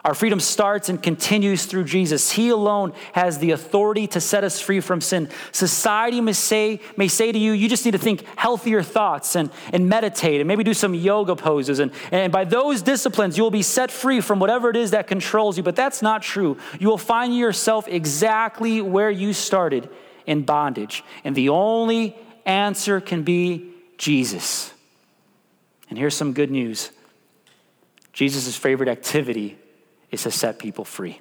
[0.07, 2.31] Our freedom starts and continues through Jesus.
[2.31, 5.29] He alone has the authority to set us free from sin.
[5.51, 9.51] Society may say, may say to you, you just need to think healthier thoughts and,
[9.73, 11.81] and meditate and maybe do some yoga poses.
[11.81, 15.09] And, and by those disciplines, you will be set free from whatever it is that
[15.09, 15.65] controls you.
[15.65, 16.57] But that's not true.
[16.79, 19.91] You will find yourself exactly where you started
[20.25, 21.03] in bondage.
[21.25, 24.73] And the only answer can be Jesus.
[25.91, 26.93] And here's some good news
[28.13, 29.59] Jesus' favorite activity
[30.11, 31.21] is to set people free.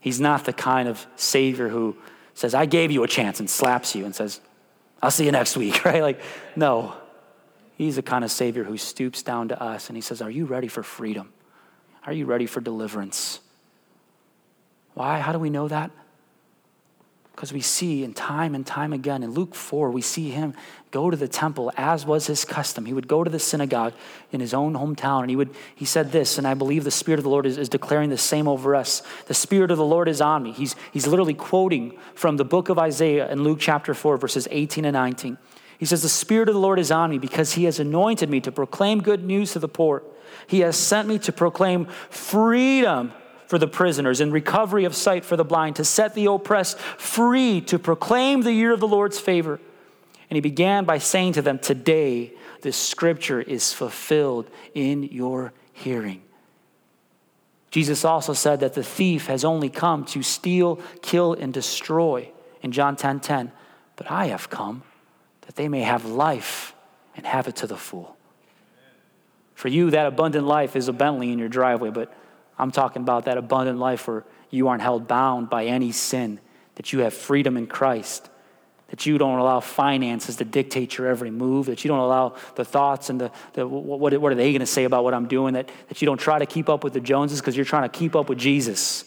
[0.00, 1.96] He's not the kind of Savior who
[2.34, 4.40] says, I gave you a chance and slaps you and says,
[5.02, 6.02] I'll see you next week, right?
[6.02, 6.20] Like,
[6.56, 6.94] no.
[7.76, 10.44] He's the kind of Savior who stoops down to us and he says, Are you
[10.44, 11.32] ready for freedom?
[12.04, 13.40] Are you ready for deliverance?
[14.94, 15.20] Why?
[15.20, 15.90] How do we know that?
[17.40, 20.52] Because we see in time and time again in Luke 4, we see him
[20.90, 22.84] go to the temple as was his custom.
[22.84, 23.94] He would go to the synagogue
[24.30, 27.18] in his own hometown and he would he said this, and I believe the Spirit
[27.18, 29.02] of the Lord is, is declaring the same over us.
[29.24, 30.52] The Spirit of the Lord is on me.
[30.52, 34.84] He's, he's literally quoting from the book of Isaiah in Luke chapter 4, verses 18
[34.84, 35.38] and 19.
[35.78, 38.40] He says, The Spirit of the Lord is on me because he has anointed me
[38.42, 40.02] to proclaim good news to the poor.
[40.46, 43.14] He has sent me to proclaim freedom
[43.50, 47.60] for the prisoners and recovery of sight for the blind, to set the oppressed free,
[47.60, 49.58] to proclaim the year of the Lord's favor.
[50.30, 52.32] And he began by saying to them, Today
[52.62, 56.22] this scripture is fulfilled in your hearing.
[57.72, 62.30] Jesus also said that the thief has only come to steal, kill, and destroy
[62.62, 63.50] in John 10 10.
[63.96, 64.84] But I have come
[65.40, 66.72] that they may have life
[67.16, 68.16] and have it to the full.
[69.56, 72.14] For you, that abundant life is a Bentley in your driveway, but
[72.60, 76.40] I'm talking about that abundant life where you aren't held bound by any sin,
[76.74, 78.28] that you have freedom in Christ,
[78.88, 82.64] that you don't allow finances to dictate your every move, that you don't allow the
[82.64, 85.54] thoughts and the, the what, what are they going to say about what I'm doing,
[85.54, 87.98] that, that you don't try to keep up with the Joneses because you're trying to
[87.98, 89.04] keep up with Jesus.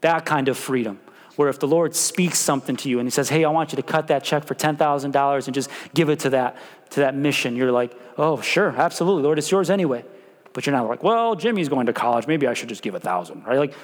[0.00, 0.98] That kind of freedom.
[1.36, 3.76] Where if the Lord speaks something to you and He says, Hey, I want you
[3.76, 6.56] to cut that check for $10,000 and just give it to that,
[6.90, 10.04] to that mission, you're like, Oh, sure, absolutely, Lord, it's yours anyway.
[10.52, 12.26] But you're not like, Well, Jimmy's going to college.
[12.26, 13.58] Maybe I should just give a thousand, right?
[13.58, 13.74] Like,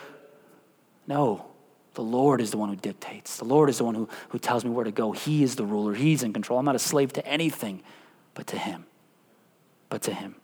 [1.06, 1.46] no,
[1.94, 3.38] the Lord is the one who dictates.
[3.38, 5.12] The Lord is the one who, who tells me where to go.
[5.12, 6.58] He is the ruler, He's in control.
[6.58, 7.82] I'm not a slave to anything
[8.34, 8.86] but to Him.
[9.88, 10.36] But to Him.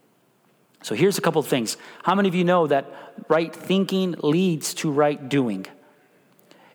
[0.83, 1.77] So here's a couple of things.
[2.03, 2.93] How many of you know that
[3.29, 5.67] right thinking leads to right doing?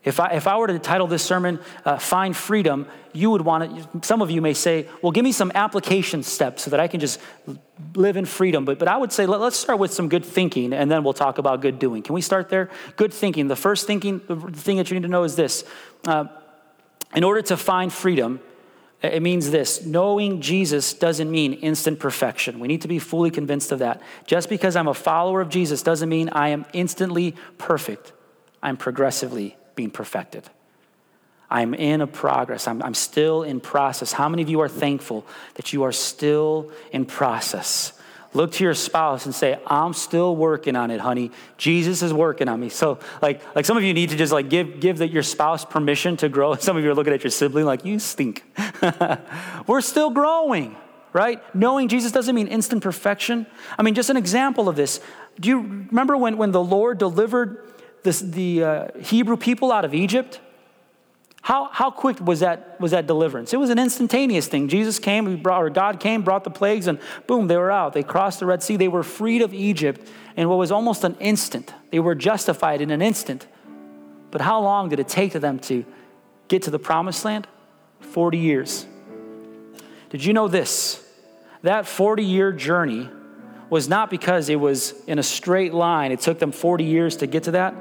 [0.04, 3.92] If I, if I were to title this sermon, uh, Find Freedom, you would want
[3.92, 6.88] to, some of you may say, well, give me some application steps so that I
[6.88, 7.20] can just
[7.96, 8.64] live in freedom.
[8.64, 11.14] But, but I would say, let, us start with some good thinking and then we'll
[11.14, 12.02] talk about good doing.
[12.02, 12.70] Can we start there?
[12.96, 13.50] Good thinking.
[13.50, 15.66] The first thinking, the thing that you need to know is this.
[16.06, 16.26] Uh,
[17.14, 18.40] in order to find freedom,
[19.02, 22.60] it means this knowing Jesus doesn't mean instant perfection.
[22.60, 24.02] We need to be fully convinced of that.
[24.28, 28.14] Just because I'm a follower of Jesus doesn't mean I am instantly perfect.
[28.62, 30.44] I'm progressively being perfected.
[31.50, 32.68] I'm in a progress.
[32.68, 34.12] I'm, I'm still in process.
[34.12, 37.94] How many of you are thankful that you are still in process?
[38.34, 41.32] Look to your spouse and say, I'm still working on it, honey.
[41.58, 42.68] Jesus is working on me.
[42.68, 45.64] So, like, like some of you need to just like give, give the, your spouse
[45.64, 46.56] permission to grow.
[46.68, 48.44] Some of you are looking at your sibling like, you stink.
[49.66, 50.76] We're still growing,
[51.14, 51.42] right?
[51.56, 53.48] Knowing Jesus doesn't mean instant perfection.
[53.78, 55.00] I mean, just an example of this.
[55.40, 57.69] Do you remember when, when the Lord delivered
[58.04, 60.40] this, the uh, Hebrew people out of Egypt,
[61.42, 63.54] how, how quick was that, was that deliverance?
[63.54, 64.68] It was an instantaneous thing.
[64.68, 67.94] Jesus came, he brought, or God came, brought the plagues, and boom, they were out.
[67.94, 68.76] They crossed the Red Sea.
[68.76, 71.74] They were freed of Egypt in what was almost an instant.
[71.92, 73.48] They were justified in an instant.
[74.32, 75.86] But how long did it take to them to
[76.50, 77.48] get to the promised land?
[78.02, 78.86] 40 years.
[80.10, 81.04] Did you know this?
[81.64, 83.10] That 40 year journey
[83.70, 86.12] was not because it was in a straight line.
[86.12, 87.76] It took them 40 years to get to that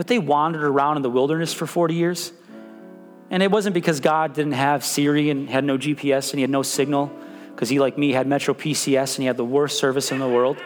[0.00, 2.32] but they wandered around in the wilderness for 40 years.
[3.28, 6.48] And it wasn't because God didn't have Siri and had no GPS and he had
[6.48, 7.12] no signal,
[7.50, 10.26] because he, like me, had Metro PCS and he had the worst service in the
[10.26, 10.56] world.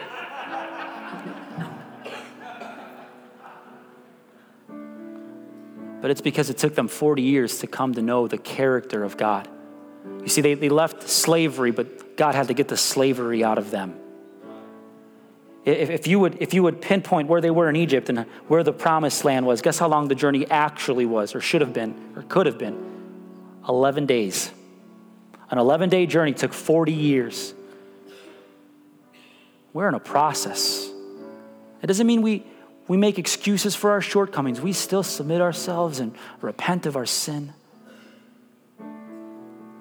[6.01, 9.17] but it's because it took them 40 years to come to know the character of
[9.17, 9.49] God.
[10.21, 13.69] You see, they, they left slavery, but God had to get the slavery out of
[13.69, 13.99] them.
[15.65, 18.71] If, you would, if you would pinpoint where they were in Egypt and where the
[18.71, 22.21] promised land was, guess how long the journey actually was, or should have been, or
[22.21, 22.77] could have been?
[23.67, 24.51] 11 days.
[25.49, 27.55] An 11 day journey took 40 years.
[29.73, 30.87] We're in a process.
[31.81, 32.45] It doesn't mean we,
[32.87, 34.61] we make excuses for our shortcomings.
[34.61, 37.53] We still submit ourselves and repent of our sin.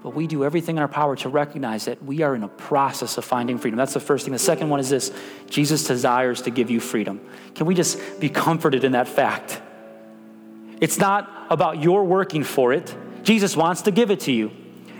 [0.04, 3.16] But we do everything in our power to recognize that we are in a process
[3.16, 3.78] of finding freedom.
[3.78, 4.34] That's the first thing.
[4.34, 5.10] The second one is this
[5.48, 7.22] Jesus desires to give you freedom.
[7.54, 9.62] Can we just be comforted in that fact?
[10.78, 14.50] It's not about your working for it, Jesus wants to give it to you.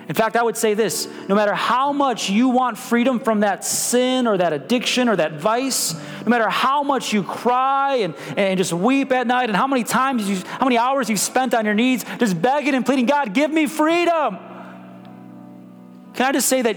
[0.09, 3.63] In fact, I would say this no matter how much you want freedom from that
[3.63, 8.57] sin or that addiction or that vice, no matter how much you cry and, and
[8.57, 11.67] just weep at night, and how many times you, how many hours you've spent on
[11.67, 14.54] your knees just begging and pleading, God, give me freedom.
[16.15, 16.77] Can I just say that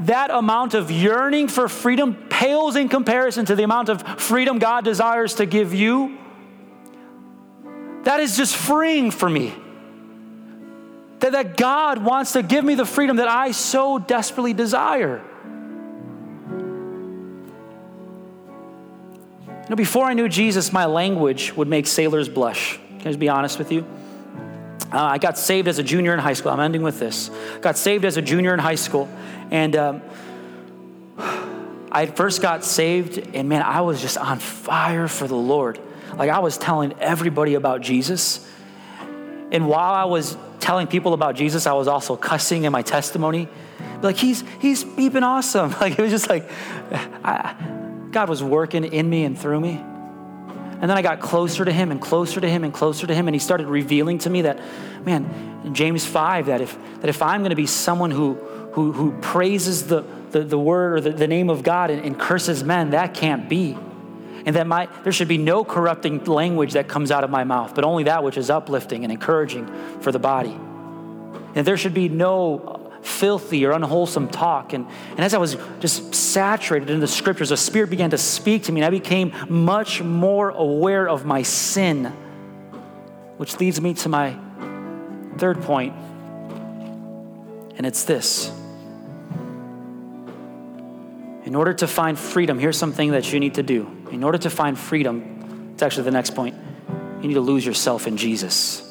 [0.00, 4.84] that amount of yearning for freedom pales in comparison to the amount of freedom God
[4.84, 6.18] desires to give you?
[8.04, 9.54] That is just freeing for me.
[11.18, 15.22] That, that God wants to give me the freedom that I so desperately desire.
[19.62, 22.78] You know, before I knew Jesus, my language would make sailors blush.
[22.88, 23.86] Can I just be honest with you?
[24.92, 26.50] Uh, I got saved as a junior in high school.
[26.50, 27.30] I'm ending with this.
[27.60, 29.08] Got saved as a junior in high school.
[29.50, 30.02] And um,
[31.92, 35.78] I first got saved, and man, I was just on fire for the Lord.
[36.16, 38.46] Like I was telling everybody about Jesus.
[39.52, 43.48] And while I was telling people about Jesus, I was also cussing in my testimony.
[44.02, 45.74] Like, he's, he's beeping awesome.
[45.80, 46.48] Like, it was just like,
[47.24, 47.54] I,
[48.10, 49.82] God was working in me and through me.
[50.80, 53.28] And then I got closer to him and closer to him and closer to him.
[53.28, 54.58] And he started revealing to me that,
[55.04, 58.34] man, in James 5, that if, that if I'm going to be someone who,
[58.72, 62.18] who, who praises the, the, the word or the, the name of God and, and
[62.18, 63.76] curses men, that can't be.
[64.46, 67.74] And that my, there should be no corrupting language that comes out of my mouth,
[67.74, 69.66] but only that which is uplifting and encouraging
[70.00, 70.58] for the body.
[71.54, 74.72] And there should be no filthy or unwholesome talk.
[74.72, 78.64] And, and as I was just saturated in the scriptures, the Spirit began to speak
[78.64, 82.06] to me, and I became much more aware of my sin,
[83.36, 84.36] which leads me to my
[85.38, 85.94] third point,
[87.76, 88.52] and it's this.
[91.44, 93.90] In order to find freedom, here's something that you need to do.
[94.10, 96.54] In order to find freedom, it's actually the next point,
[97.22, 98.89] you need to lose yourself in Jesus.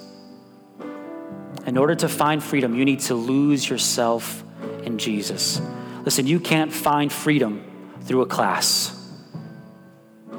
[1.65, 4.43] In order to find freedom, you need to lose yourself
[4.83, 5.61] in Jesus.
[6.05, 7.63] Listen, you can't find freedom
[8.01, 8.95] through a class.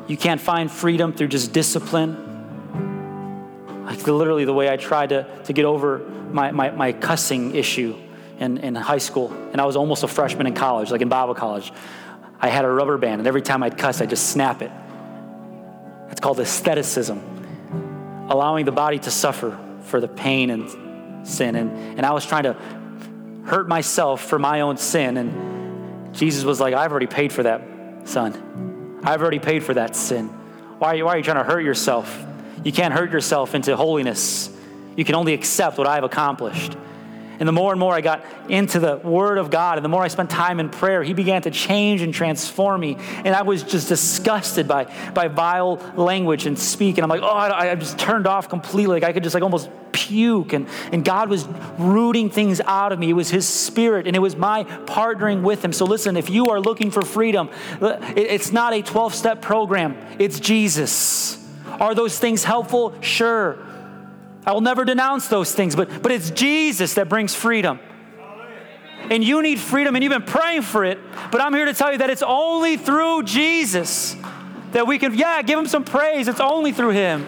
[0.08, 2.16] You can't find freedom through just discipline.
[3.84, 7.96] Like literally the way I tried to, to get over my, my, my cussing issue
[8.38, 11.34] in, in high school, and I was almost a freshman in college, like in Bible
[11.34, 11.72] college.
[12.40, 14.70] I had a rubber band, and every time I'd cuss, I'd just snap it.
[16.10, 20.89] It's called asceticism, allowing the body to suffer for the pain and
[21.24, 21.56] sin.
[21.56, 22.54] And, and I was trying to
[23.44, 25.16] hurt myself for my own sin.
[25.16, 29.00] And Jesus was like, I've already paid for that, son.
[29.02, 30.28] I've already paid for that sin.
[30.78, 32.26] Why are you, why are you trying to hurt yourself?
[32.64, 34.50] You can't hurt yourself into holiness.
[34.96, 36.76] You can only accept what I've accomplished.
[37.40, 40.02] And the more and more I got into the Word of God, and the more
[40.02, 42.98] I spent time in prayer, He began to change and transform me.
[43.24, 46.98] And I was just disgusted by, by vile language and speak.
[46.98, 48.94] And I'm like, oh, I, I just turned off completely.
[48.94, 50.52] Like I could just like almost puke.
[50.52, 51.48] And, and God was
[51.78, 53.08] rooting things out of me.
[53.08, 55.72] It was His Spirit, and it was my partnering with Him.
[55.72, 57.48] So listen, if you are looking for freedom,
[57.80, 61.38] it's not a 12 step program, it's Jesus.
[61.80, 63.00] Are those things helpful?
[63.00, 63.58] Sure.
[64.46, 67.78] I will never denounce those things, but, but it's Jesus that brings freedom.
[69.10, 70.98] And you need freedom, and you've been praying for it,
[71.32, 74.16] but I'm here to tell you that it's only through Jesus
[74.72, 76.28] that we can, yeah, give him some praise.
[76.28, 77.26] It's only through him.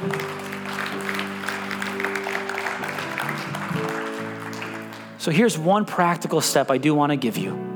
[5.18, 7.72] So here's one practical step I do want to give you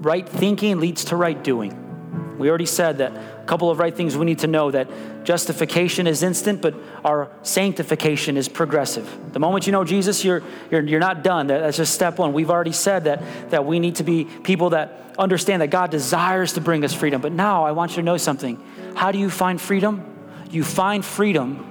[0.00, 2.38] right thinking leads to right doing.
[2.38, 3.12] We already said that
[3.50, 4.88] couple of right things we need to know that
[5.24, 6.72] justification is instant, but
[7.04, 9.32] our sanctification is progressive.
[9.32, 11.48] The moment you know Jesus, you're, you're, you're not done.
[11.48, 12.32] That's just step one.
[12.32, 16.52] We've already said that, that we need to be people that understand that God desires
[16.52, 17.20] to bring us freedom.
[17.20, 18.62] But now I want you to know something.
[18.94, 20.06] How do you find freedom?
[20.52, 21.66] You find freedom.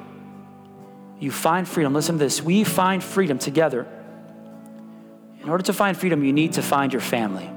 [1.17, 1.93] You find freedom.
[1.93, 2.41] Listen to this.
[2.41, 3.87] We find freedom together.
[5.41, 7.49] In order to find freedom, you need to find your family.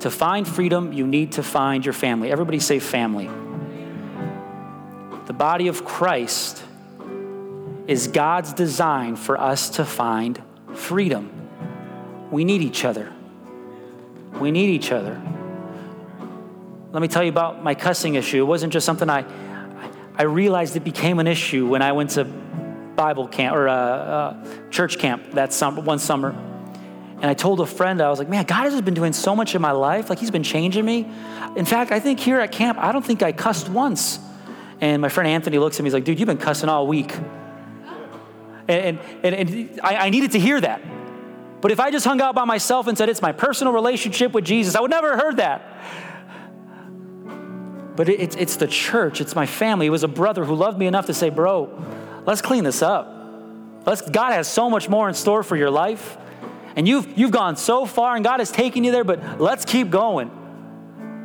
[0.00, 2.30] To find freedom, you need to find your family.
[2.30, 3.28] Everybody say family.
[5.26, 6.62] The body of Christ
[7.88, 10.40] is God's design for us to find
[10.74, 11.30] freedom.
[12.30, 13.12] We need each other.
[14.38, 15.20] We need each other.
[16.92, 18.40] Let me tell you about my cussing issue.
[18.40, 19.24] It wasn't just something I,
[20.16, 24.44] I realized it became an issue when I went to Bible camp or uh, uh,
[24.70, 26.47] church camp that summer, one summer.
[27.20, 29.54] And I told a friend, I was like, man, God has been doing so much
[29.54, 30.08] in my life.
[30.08, 31.10] Like, He's been changing me.
[31.56, 34.20] In fact, I think here at camp, I don't think I cussed once.
[34.80, 37.12] And my friend Anthony looks at me, he's like, dude, you've been cussing all week.
[38.68, 40.82] And, and, and I, I needed to hear that.
[41.60, 44.44] But if I just hung out by myself and said, it's my personal relationship with
[44.44, 45.74] Jesus, I would never have heard that.
[47.96, 49.86] But it, it's, it's the church, it's my family.
[49.86, 51.82] It was a brother who loved me enough to say, bro,
[52.26, 53.12] let's clean this up.
[53.84, 56.16] Let's, God has so much more in store for your life.
[56.76, 59.90] And you've, you've gone so far and God has taken you there, but let's keep
[59.90, 60.30] going.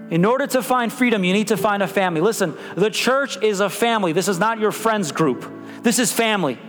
[0.10, 2.22] In order to find freedom, you need to find a family.
[2.22, 4.14] Listen, the church is a family.
[4.14, 5.50] This is not your friends group.
[5.82, 6.60] This is family.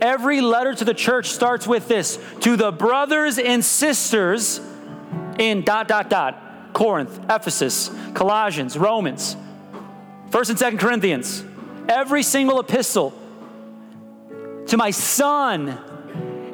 [0.00, 4.60] Every letter to the church starts with this to the brothers and sisters
[5.38, 9.36] in dot, dot, dot Corinth, Ephesus, Colossians, Romans,
[10.30, 11.44] 1st and 2nd Corinthians.
[11.88, 13.14] Every single epistle
[14.66, 15.78] to my son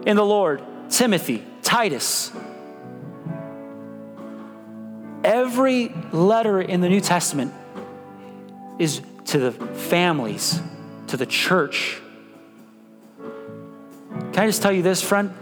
[0.06, 0.62] in the Lord.
[0.92, 2.30] Timothy, Titus.
[5.24, 7.54] Every letter in the New Testament
[8.78, 10.60] is to the families,
[11.06, 11.98] to the church.
[13.18, 15.32] Can I just tell you this, friend?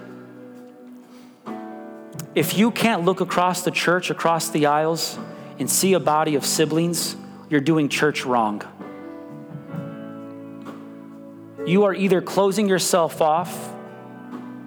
[2.36, 5.18] If you can't look across the church, across the aisles,
[5.58, 7.16] and see a body of siblings,
[7.48, 8.62] you're doing church wrong.
[11.66, 13.74] You are either closing yourself off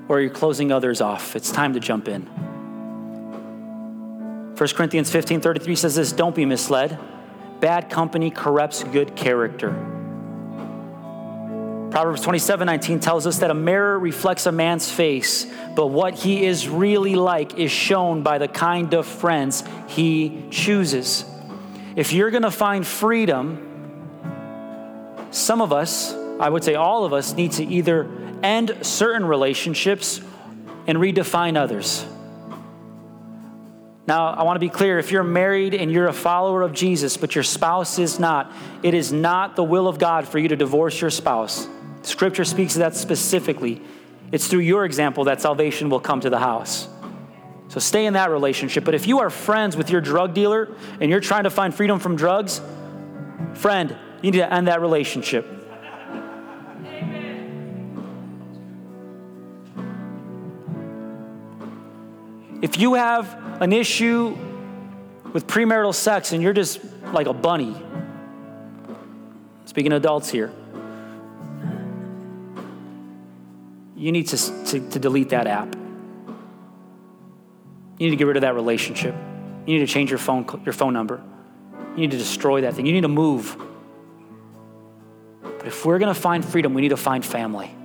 [0.07, 1.35] or you're closing others off.
[1.35, 2.23] It's time to jump in.
[4.57, 6.97] 1 Corinthians 15 33 says this Don't be misled.
[7.59, 9.71] Bad company corrupts good character.
[11.93, 15.45] Proverbs 27 19 tells us that a mirror reflects a man's face,
[15.75, 21.23] but what he is really like is shown by the kind of friends he chooses.
[21.95, 23.69] If you're going to find freedom,
[25.29, 28.09] some of us, I would say all of us, need to either
[28.43, 30.21] end certain relationships
[30.85, 32.05] and redefine others.
[34.05, 37.15] Now, I want to be clear if you're married and you're a follower of Jesus,
[37.15, 38.51] but your spouse is not,
[38.83, 41.67] it is not the will of God for you to divorce your spouse.
[42.01, 43.81] Scripture speaks of that specifically.
[44.33, 46.89] It's through your example that salvation will come to the house.
[47.69, 48.83] So stay in that relationship.
[48.83, 51.97] But if you are friends with your drug dealer and you're trying to find freedom
[51.97, 52.59] from drugs,
[53.53, 55.47] friend, you need to end that relationship.
[62.63, 64.37] If you have an issue
[65.33, 66.79] with premarital sex and you're just
[67.11, 67.75] like a bunny,
[69.65, 70.49] speaking adults here,
[73.97, 74.37] you need to,
[74.67, 75.75] to, to, delete that app.
[77.97, 79.13] You need to get rid of that relationship.
[79.65, 81.21] You need to change your phone, your phone number.
[81.95, 82.85] You need to destroy that thing.
[82.85, 83.57] You need to move.
[85.41, 87.75] But if we're going to find freedom, we need to find family.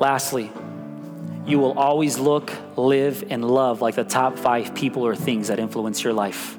[0.00, 0.50] Lastly,
[1.46, 5.58] you will always look, live, and love like the top five people or things that
[5.58, 6.58] influence your life.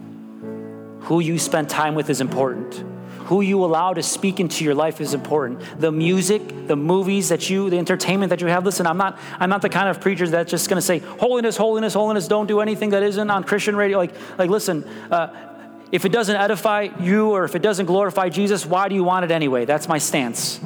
[1.02, 2.86] Who you spend time with is important.
[3.26, 5.62] Who you allow to speak into your life is important.
[5.80, 8.64] The music, the movies that you, the entertainment that you have.
[8.64, 11.58] Listen, I'm not, I'm not the kind of preacher that's just going to say holiness,
[11.58, 12.28] holiness, holiness.
[12.28, 13.98] Don't do anything that isn't on Christian radio.
[13.98, 14.84] Like, like, listen.
[15.10, 15.48] Uh,
[15.92, 19.26] if it doesn't edify you or if it doesn't glorify Jesus, why do you want
[19.26, 19.66] it anyway?
[19.66, 20.60] That's my stance.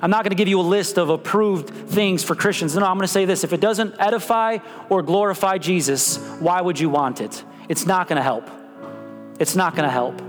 [0.00, 2.74] I'm not going to give you a list of approved things for Christians.
[2.76, 6.78] No, I'm going to say this if it doesn't edify or glorify Jesus, why would
[6.78, 7.44] you want it?
[7.68, 8.50] It's not going to help.
[9.38, 10.20] It's not going to help.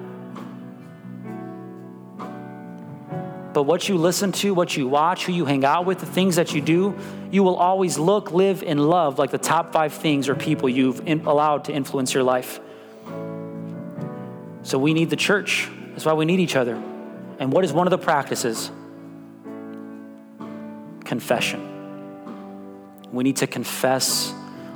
[3.53, 6.36] But what you listen to, what you watch, who you hang out with, the things
[6.36, 6.93] that you do,
[7.32, 11.07] you will always look, live, and love like the top five things or people you've
[11.26, 12.59] allowed to influence your life.
[14.63, 15.70] So we need the church.
[15.91, 16.76] That's why we need each other.
[17.39, 18.72] And what is one of the practices?
[21.06, 21.72] Confession.
[23.12, 24.34] We need to confess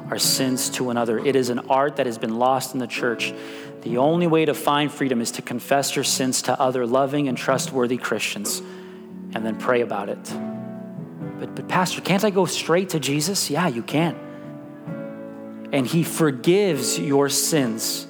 [0.09, 1.19] our sins to another.
[1.19, 3.33] It is an art that has been lost in the church.
[3.81, 7.37] The only way to find freedom is to confess your sins to other loving and
[7.37, 8.61] trustworthy Christians
[9.33, 10.33] and then pray about it.
[11.39, 13.49] But, but Pastor, can't I go straight to Jesus?
[13.49, 14.15] Yeah, you can.
[15.71, 18.07] And He forgives your sins.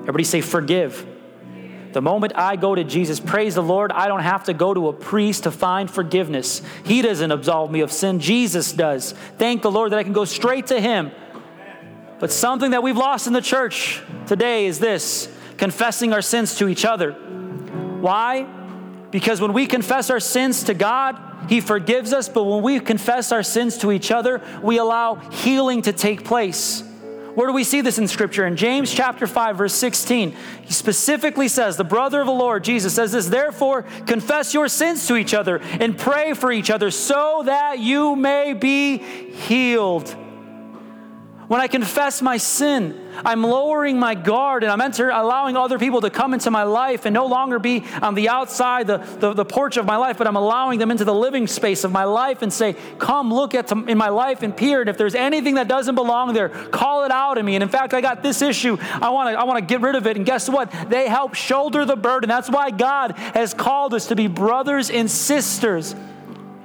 [0.00, 1.06] Everybody say, forgive.
[1.98, 4.86] The moment I go to Jesus, praise the Lord, I don't have to go to
[4.86, 6.62] a priest to find forgiveness.
[6.84, 9.14] He doesn't absolve me of sin, Jesus does.
[9.36, 11.10] Thank the Lord that I can go straight to Him.
[12.20, 16.68] But something that we've lost in the church today is this confessing our sins to
[16.68, 17.14] each other.
[18.00, 18.44] Why?
[19.10, 21.18] Because when we confess our sins to God,
[21.48, 25.82] He forgives us, but when we confess our sins to each other, we allow healing
[25.82, 26.84] to take place.
[27.38, 28.48] Where do we see this in Scripture?
[28.48, 30.34] In James chapter 5, verse 16,
[30.64, 35.06] he specifically says, The brother of the Lord, Jesus, says this, Therefore, confess your sins
[35.06, 40.16] to each other and pray for each other so that you may be healed.
[41.48, 46.02] When I confess my sin, I'm lowering my guard and I'm enter, allowing other people
[46.02, 49.46] to come into my life and no longer be on the outside, the, the, the,
[49.46, 52.42] porch of my life, but I'm allowing them into the living space of my life
[52.42, 54.82] and say, Come look at in my life and peer.
[54.82, 57.56] And if there's anything that doesn't belong there, call it out of me.
[57.56, 58.76] And in fact, I got this issue.
[58.80, 60.18] I want to I want to get rid of it.
[60.18, 60.70] And guess what?
[60.90, 62.28] They help shoulder the burden.
[62.28, 65.94] That's why God has called us to be brothers and sisters.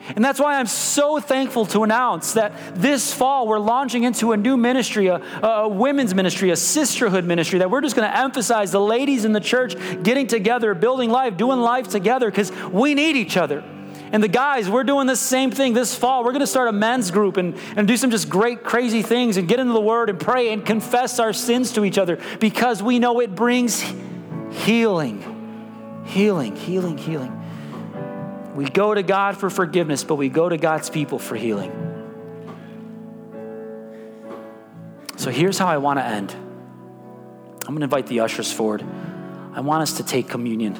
[0.09, 4.37] And that's why I'm so thankful to announce that this fall we're launching into a
[4.37, 8.71] new ministry, a, a women's ministry, a sisterhood ministry, that we're just going to emphasize
[8.71, 13.15] the ladies in the church getting together, building life, doing life together because we need
[13.15, 13.63] each other.
[14.11, 16.23] And the guys, we're doing the same thing this fall.
[16.23, 19.37] We're going to start a men's group and, and do some just great, crazy things
[19.37, 22.83] and get into the Word and pray and confess our sins to each other because
[22.83, 23.83] we know it brings
[24.51, 26.03] healing.
[26.05, 27.42] Healing, healing, healing.
[28.53, 31.71] We go to God for forgiveness, but we go to God's people for healing.
[35.17, 36.31] So here's how I want to end.
[36.31, 38.83] I'm going to invite the ushers forward.
[39.53, 40.77] I want us to take communion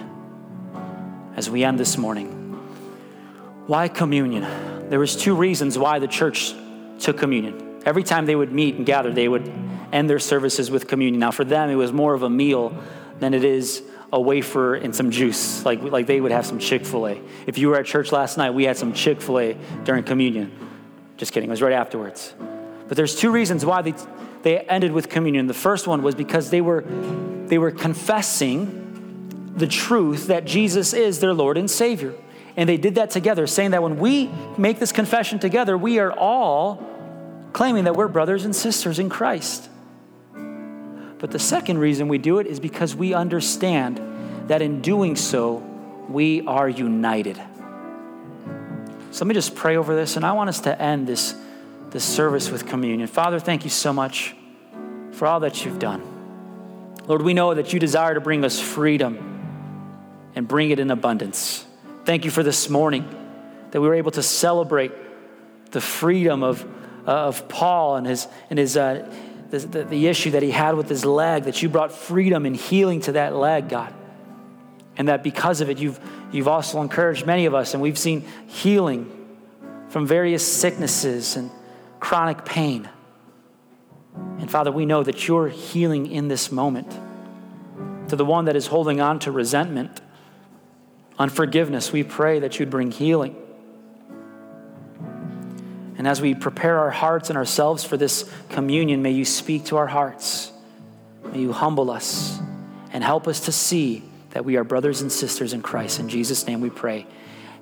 [1.35, 2.27] as we end this morning.
[3.67, 4.89] Why communion?
[4.89, 6.53] There was two reasons why the church
[6.99, 7.81] took communion.
[7.85, 9.51] Every time they would meet and gather, they would
[9.91, 11.19] end their services with communion.
[11.19, 12.77] Now, for them, it was more of a meal
[13.19, 13.81] than it is
[14.13, 17.19] a wafer and some juice, like, like they would have some Chick fil A.
[17.47, 20.51] If you were at church last night, we had some Chick fil A during communion.
[21.17, 22.35] Just kidding, it was right afterwards.
[22.87, 23.95] But there's two reasons why they,
[24.43, 25.47] they ended with communion.
[25.47, 26.81] The first one was because they were,
[27.47, 32.13] they were confessing the truth that Jesus is their Lord and Savior.
[32.55, 36.11] And they did that together, saying that when we make this confession together, we are
[36.11, 36.87] all
[37.51, 39.69] claiming that we're brothers and sisters in Christ.
[41.23, 44.01] But the second reason we do it is because we understand
[44.49, 45.63] that in doing so,
[46.09, 47.41] we are united.
[49.11, 51.33] So let me just pray over this, and I want us to end this,
[51.91, 53.07] this service with communion.
[53.07, 54.35] Father, thank you so much
[55.13, 56.03] for all that you've done.
[57.07, 61.65] Lord, we know that you desire to bring us freedom and bring it in abundance.
[62.03, 63.07] Thank you for this morning
[63.71, 64.91] that we were able to celebrate
[65.71, 66.65] the freedom of,
[67.07, 69.09] uh, of Paul and his, and his, uh,
[69.53, 72.55] the, the, the issue that he had with his leg, that you brought freedom and
[72.55, 73.93] healing to that leg, God.
[74.97, 75.99] And that because of it, you've,
[76.31, 79.11] you've also encouraged many of us, and we've seen healing
[79.89, 81.51] from various sicknesses and
[81.99, 82.89] chronic pain.
[84.39, 86.91] And Father, we know that you're healing in this moment.
[88.07, 90.01] To the one that is holding on to resentment,
[91.19, 93.35] unforgiveness, we pray that you'd bring healing.
[96.03, 99.77] And as we prepare our hearts and ourselves for this communion, may you speak to
[99.77, 100.51] our hearts.
[101.31, 102.41] May you humble us
[102.91, 106.01] and help us to see that we are brothers and sisters in Christ.
[106.01, 107.07] In Jesus' name we pray.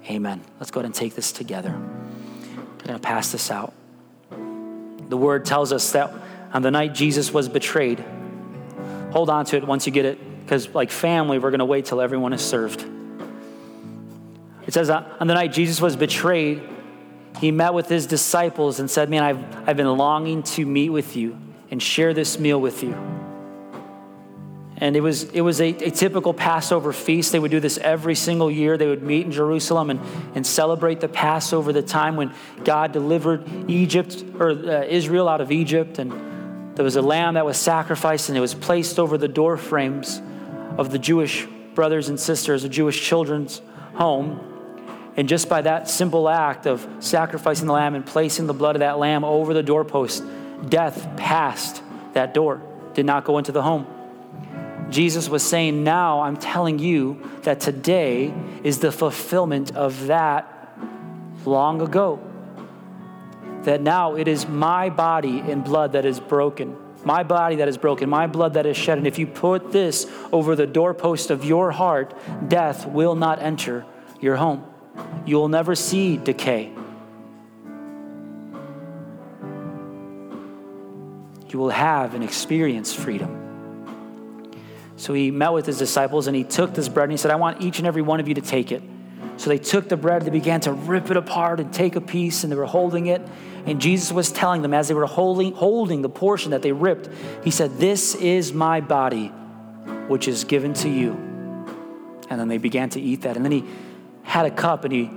[0.09, 0.41] Amen.
[0.59, 1.69] Let's go ahead and take this together.
[1.69, 3.75] I'm going to pass this out.
[4.31, 6.11] The word tells us that
[6.51, 8.03] on the night Jesus was betrayed,
[9.11, 11.85] hold on to it once you get it, because like family, we're going to wait
[11.85, 12.83] till everyone is served.
[14.65, 16.63] It says, on the night Jesus was betrayed,
[17.39, 21.15] he met with his disciples and said, Man, I've, I've been longing to meet with
[21.15, 21.38] you
[21.69, 22.95] and share this meal with you.
[24.77, 27.32] And it was, it was a, a, typical Passover feast.
[27.32, 28.77] They would do this every single year.
[28.77, 29.99] They would meet in Jerusalem and,
[30.34, 35.51] and celebrate the Passover, the time when God delivered Egypt or uh, Israel out of
[35.51, 35.99] Egypt.
[35.99, 39.55] And there was a lamb that was sacrificed and it was placed over the door
[39.55, 40.19] frames
[40.79, 43.61] of the Jewish brothers and sisters, the Jewish children's
[43.93, 44.50] home.
[45.18, 48.80] And just by that simple act of sacrificing the lamb and placing the blood of
[48.80, 50.24] that lamb over the doorpost,
[50.70, 51.84] death passed
[52.14, 52.62] that door,
[52.93, 53.88] did not go into the home.
[54.89, 58.34] Jesus was saying, Now I'm telling you that today
[58.64, 60.78] is the fulfillment of that
[61.45, 62.20] long ago.
[63.64, 67.78] That now it is my body and blood that is broken, my body that is
[67.78, 68.97] broken, my blood that is shed.
[68.97, 72.14] And if you put this over the doorpost of your heart,
[72.47, 73.86] death will not enter
[74.20, 74.70] your home.
[75.25, 76.71] You will never see decay.
[81.49, 83.37] You will have and experience freedom.
[84.95, 87.35] So he met with his disciples and he took this bread and he said, I
[87.35, 88.83] want each and every one of you to take it.
[89.37, 92.43] So they took the bread, they began to rip it apart and take a piece,
[92.43, 93.23] and they were holding it.
[93.65, 97.09] And Jesus was telling them as they were holding, holding the portion that they ripped,
[97.43, 99.27] He said, This is my body,
[100.07, 101.13] which is given to you.
[102.29, 103.35] And then they began to eat that.
[103.35, 103.65] And then He
[104.32, 105.09] had a cup and He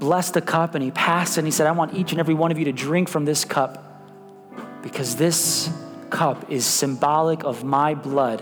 [0.00, 2.50] blessed the cup and He passed and He said, I want each and every one
[2.50, 3.80] of you to drink from this cup
[4.82, 5.70] because this
[6.10, 8.40] cup is symbolic of my blood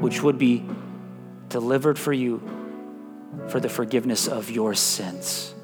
[0.00, 0.64] which would be
[1.48, 2.42] delivered for you
[3.48, 5.54] for the forgiveness of your sins.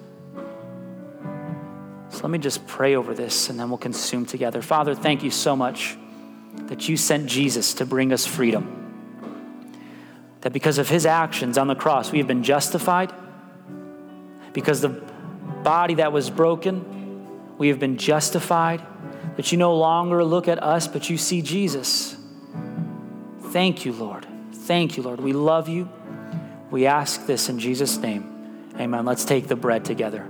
[2.08, 4.62] So let me just pray over this and then we'll consume together.
[4.62, 5.96] Father, thank you so much
[6.68, 8.78] that you sent Jesus to bring us freedom.
[10.40, 13.12] That because of his actions on the cross, we have been justified.
[14.52, 18.82] Because the body that was broken, we have been justified.
[19.36, 22.16] That you no longer look at us, but you see Jesus.
[23.44, 24.26] Thank you, Lord.
[24.52, 25.20] Thank you, Lord.
[25.20, 25.88] We love you.
[26.70, 28.70] We ask this in Jesus' name.
[28.78, 29.04] Amen.
[29.04, 30.26] Let's take the bread together.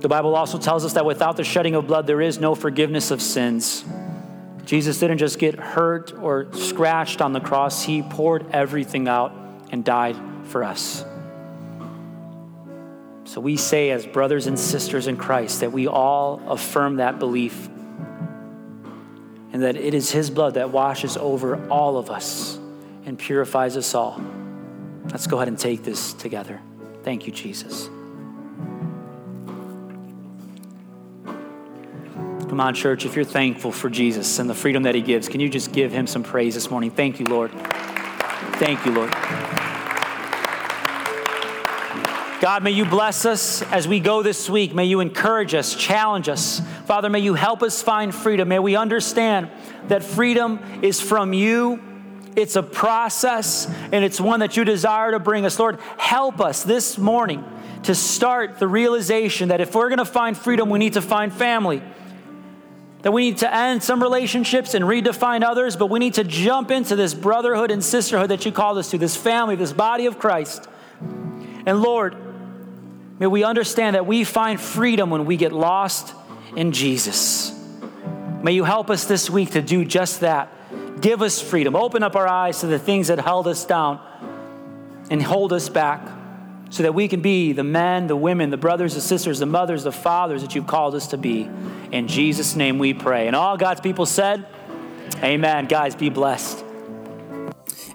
[0.00, 3.10] The Bible also tells us that without the shedding of blood, there is no forgiveness
[3.10, 3.84] of sins.
[4.68, 9.32] Jesus didn't just get hurt or scratched on the cross, He poured everything out
[9.70, 10.14] and died
[10.44, 11.06] for us.
[13.24, 17.66] So we say, as brothers and sisters in Christ, that we all affirm that belief
[19.54, 22.58] and that it is His blood that washes over all of us
[23.06, 24.20] and purifies us all.
[25.06, 26.60] Let's go ahead and take this together.
[27.04, 27.88] Thank you, Jesus.
[32.48, 35.38] Come on, church, if you're thankful for Jesus and the freedom that He gives, can
[35.38, 36.90] you just give Him some praise this morning?
[36.90, 37.50] Thank you, Lord.
[38.54, 39.10] Thank you, Lord.
[42.40, 44.74] God, may you bless us as we go this week.
[44.74, 46.60] May you encourage us, challenge us.
[46.86, 48.48] Father, may you help us find freedom.
[48.48, 49.50] May we understand
[49.88, 51.82] that freedom is from you.
[52.34, 55.58] It's a process and it's one that you desire to bring us.
[55.58, 57.44] Lord, help us this morning
[57.82, 61.30] to start the realization that if we're going to find freedom, we need to find
[61.30, 61.82] family.
[63.02, 66.70] That we need to end some relationships and redefine others, but we need to jump
[66.70, 70.18] into this brotherhood and sisterhood that you called us to, this family, this body of
[70.18, 70.68] Christ.
[71.00, 72.16] And Lord,
[73.20, 76.12] may we understand that we find freedom when we get lost
[76.56, 77.54] in Jesus.
[78.42, 80.52] May you help us this week to do just that.
[81.00, 81.76] Give us freedom.
[81.76, 84.00] Open up our eyes to the things that held us down
[85.10, 86.17] and hold us back
[86.70, 89.84] so that we can be the men, the women, the brothers, the sisters, the mothers,
[89.84, 91.48] the fathers that you've called us to be.
[91.92, 93.26] In Jesus' name we pray.
[93.26, 94.46] And all God's people said,
[95.22, 95.66] Amen.
[95.66, 96.64] Guys, be blessed.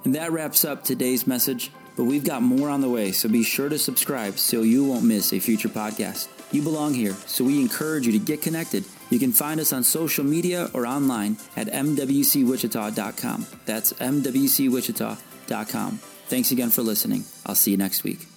[0.04, 3.44] And that wraps up today's message, but we've got more on the way, so be
[3.44, 6.28] sure to subscribe so you won't miss a future podcast.
[6.52, 8.84] You belong here, so we encourage you to get connected.
[9.10, 13.46] You can find us on social media or online at mwcwichita.com.
[13.66, 16.00] That's mwcwichita.com.
[16.28, 17.24] Thanks again for listening.
[17.46, 18.33] I'll see you next week.